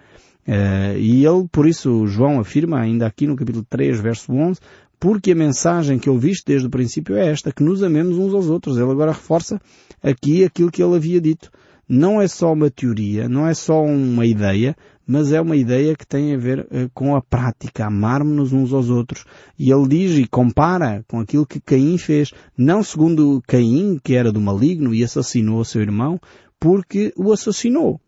Uh, 0.47 0.97
e 0.97 1.27
ele, 1.27 1.49
por 1.51 1.67
isso, 1.67 2.07
João 2.07 2.39
afirma, 2.39 2.79
ainda 2.79 3.07
aqui 3.07 3.27
no 3.27 3.37
capítulo 3.37 3.67
3, 3.69 4.01
verso 4.01 4.33
11, 4.33 4.61
porque 4.99 5.33
a 5.33 5.35
mensagem 5.35 5.99
que 5.99 6.09
ouviste 6.09 6.45
desde 6.47 6.69
o 6.69 6.71
princípio 6.71 7.17
é 7.17 7.29
esta, 7.29 7.53
que 7.53 7.63
nos 7.63 7.83
amemos 7.83 8.17
uns 8.17 8.33
aos 8.33 8.47
outros. 8.47 8.77
Ele 8.77 8.91
agora 8.91 9.13
reforça 9.13 9.61
aqui 10.03 10.45
aquilo 10.45 10.71
que 10.71 10.83
ele 10.83 10.95
havia 10.95 11.21
dito. 11.21 11.51
Não 11.89 12.23
é 12.23 12.29
só 12.29 12.53
uma 12.53 12.71
teoria, 12.71 13.29
não 13.29 13.49
é 13.49 13.53
só 13.53 13.83
uma 13.83 14.25
ideia, 14.25 14.77
mas 15.11 15.33
é 15.33 15.41
uma 15.41 15.57
ideia 15.57 15.97
que 15.97 16.07
tem 16.07 16.33
a 16.33 16.39
ver 16.39 16.61
uh, 16.61 16.89
com 16.95 17.17
a 17.17 17.21
prática, 17.21 17.87
amarmos-nos 17.87 18.53
uns 18.53 18.73
aos 18.73 18.91
outros. 18.91 19.25
E 19.59 19.73
ele 19.73 19.89
diz 19.89 20.17
e 20.17 20.29
compara 20.29 21.05
com 21.09 21.19
aquilo 21.19 21.45
que 21.45 21.61
Caim 21.61 21.99
fez, 21.99 22.33
não 22.57 22.81
segundo 22.83 23.43
Caim, 23.45 23.99
que 24.03 24.15
era 24.15 24.31
do 24.31 24.41
maligno 24.41 24.95
e 24.95 25.03
assassinou 25.03 25.61
o 25.61 25.65
seu 25.65 25.83
irmão, 25.83 26.21
porque 26.61 27.13
o 27.17 27.33
assassinou 27.33 28.01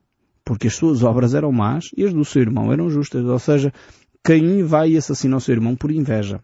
porque 0.45 0.67
as 0.67 0.75
suas 0.75 1.03
obras 1.03 1.35
eram 1.35 1.53
más 1.53 1.91
e 1.97 2.05
as 2.05 2.13
do 2.13 2.25
seu 2.25 2.43
irmão 2.43 2.73
eram 2.73 2.91
justas. 2.91 3.25
Ou 3.25 3.39
seja, 3.39 3.73
Caim 4.23 4.63
vai 4.63 4.91
e 4.91 4.97
assassina 4.97 5.37
o 5.37 5.41
seu 5.41 5.55
irmão 5.55 5.77
por 5.77 5.91
inveja. 5.91 6.41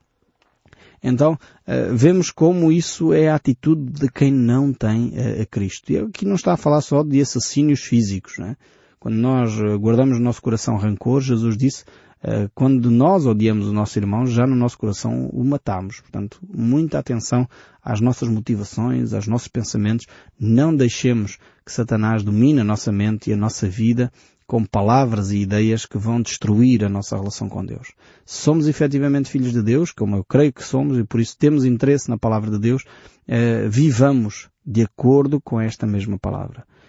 Então, 1.02 1.34
uh, 1.34 1.94
vemos 1.94 2.30
como 2.30 2.72
isso 2.72 3.12
é 3.12 3.28
a 3.28 3.36
atitude 3.36 3.92
de 3.92 4.10
quem 4.10 4.32
não 4.32 4.72
tem 4.72 5.10
uh, 5.10 5.42
a 5.42 5.46
Cristo. 5.46 5.92
E 5.92 5.98
aqui 5.98 6.24
não 6.24 6.34
está 6.34 6.52
a 6.52 6.56
falar 6.56 6.80
só 6.80 7.02
de 7.02 7.20
assassínios 7.20 7.80
físicos, 7.80 8.38
né? 8.38 8.56
Quando 8.98 9.16
nós 9.16 9.58
eh, 9.58 9.76
guardamos 9.76 10.18
no 10.18 10.24
nosso 10.24 10.42
coração 10.42 10.76
rancor, 10.76 11.20
Jesus 11.20 11.56
disse, 11.56 11.84
uh, 12.22 12.50
quando 12.54 12.90
nós 12.90 13.26
odiamos 13.26 13.68
o 13.68 13.72
nosso 13.72 13.98
irmão, 13.98 14.26
já 14.26 14.46
no 14.46 14.56
nosso 14.56 14.76
coração 14.76 15.28
o 15.32 15.44
matamos. 15.44 16.00
Portanto, 16.00 16.40
muita 16.48 16.98
atenção 16.98 17.48
às 17.82 18.00
nossas 18.00 18.28
motivações, 18.28 19.12
aos 19.12 19.26
nossos 19.26 19.48
pensamentos. 19.48 20.06
Não 20.38 20.74
deixemos 20.74 21.38
que 21.64 21.72
Satanás 21.72 22.22
domine 22.22 22.60
a 22.60 22.64
nossa 22.64 22.90
mente 22.90 23.30
e 23.30 23.32
a 23.32 23.36
nossa 23.36 23.68
vida 23.68 24.10
com 24.48 24.64
palavras 24.64 25.30
e 25.30 25.42
ideias 25.42 25.84
que 25.84 25.98
vão 25.98 26.22
destruir 26.22 26.82
a 26.82 26.88
nossa 26.88 27.14
relação 27.14 27.50
com 27.50 27.62
Deus. 27.62 27.92
Se 28.24 28.40
somos 28.40 28.66
efetivamente 28.66 29.28
filhos 29.28 29.52
de 29.52 29.62
Deus, 29.62 29.92
como 29.92 30.16
eu 30.16 30.24
creio 30.24 30.54
que 30.54 30.64
somos, 30.64 30.96
e 30.96 31.04
por 31.04 31.20
isso 31.20 31.36
temos 31.38 31.66
interesse 31.66 32.08
na 32.08 32.16
palavra 32.16 32.50
de 32.50 32.58
Deus, 32.58 32.82
eh, 33.26 33.68
vivamos 33.68 34.48
de 34.64 34.82
acordo 34.82 35.38
com 35.38 35.60
esta 35.60 35.86
mesma 35.86 36.18
palavra. 36.18 36.64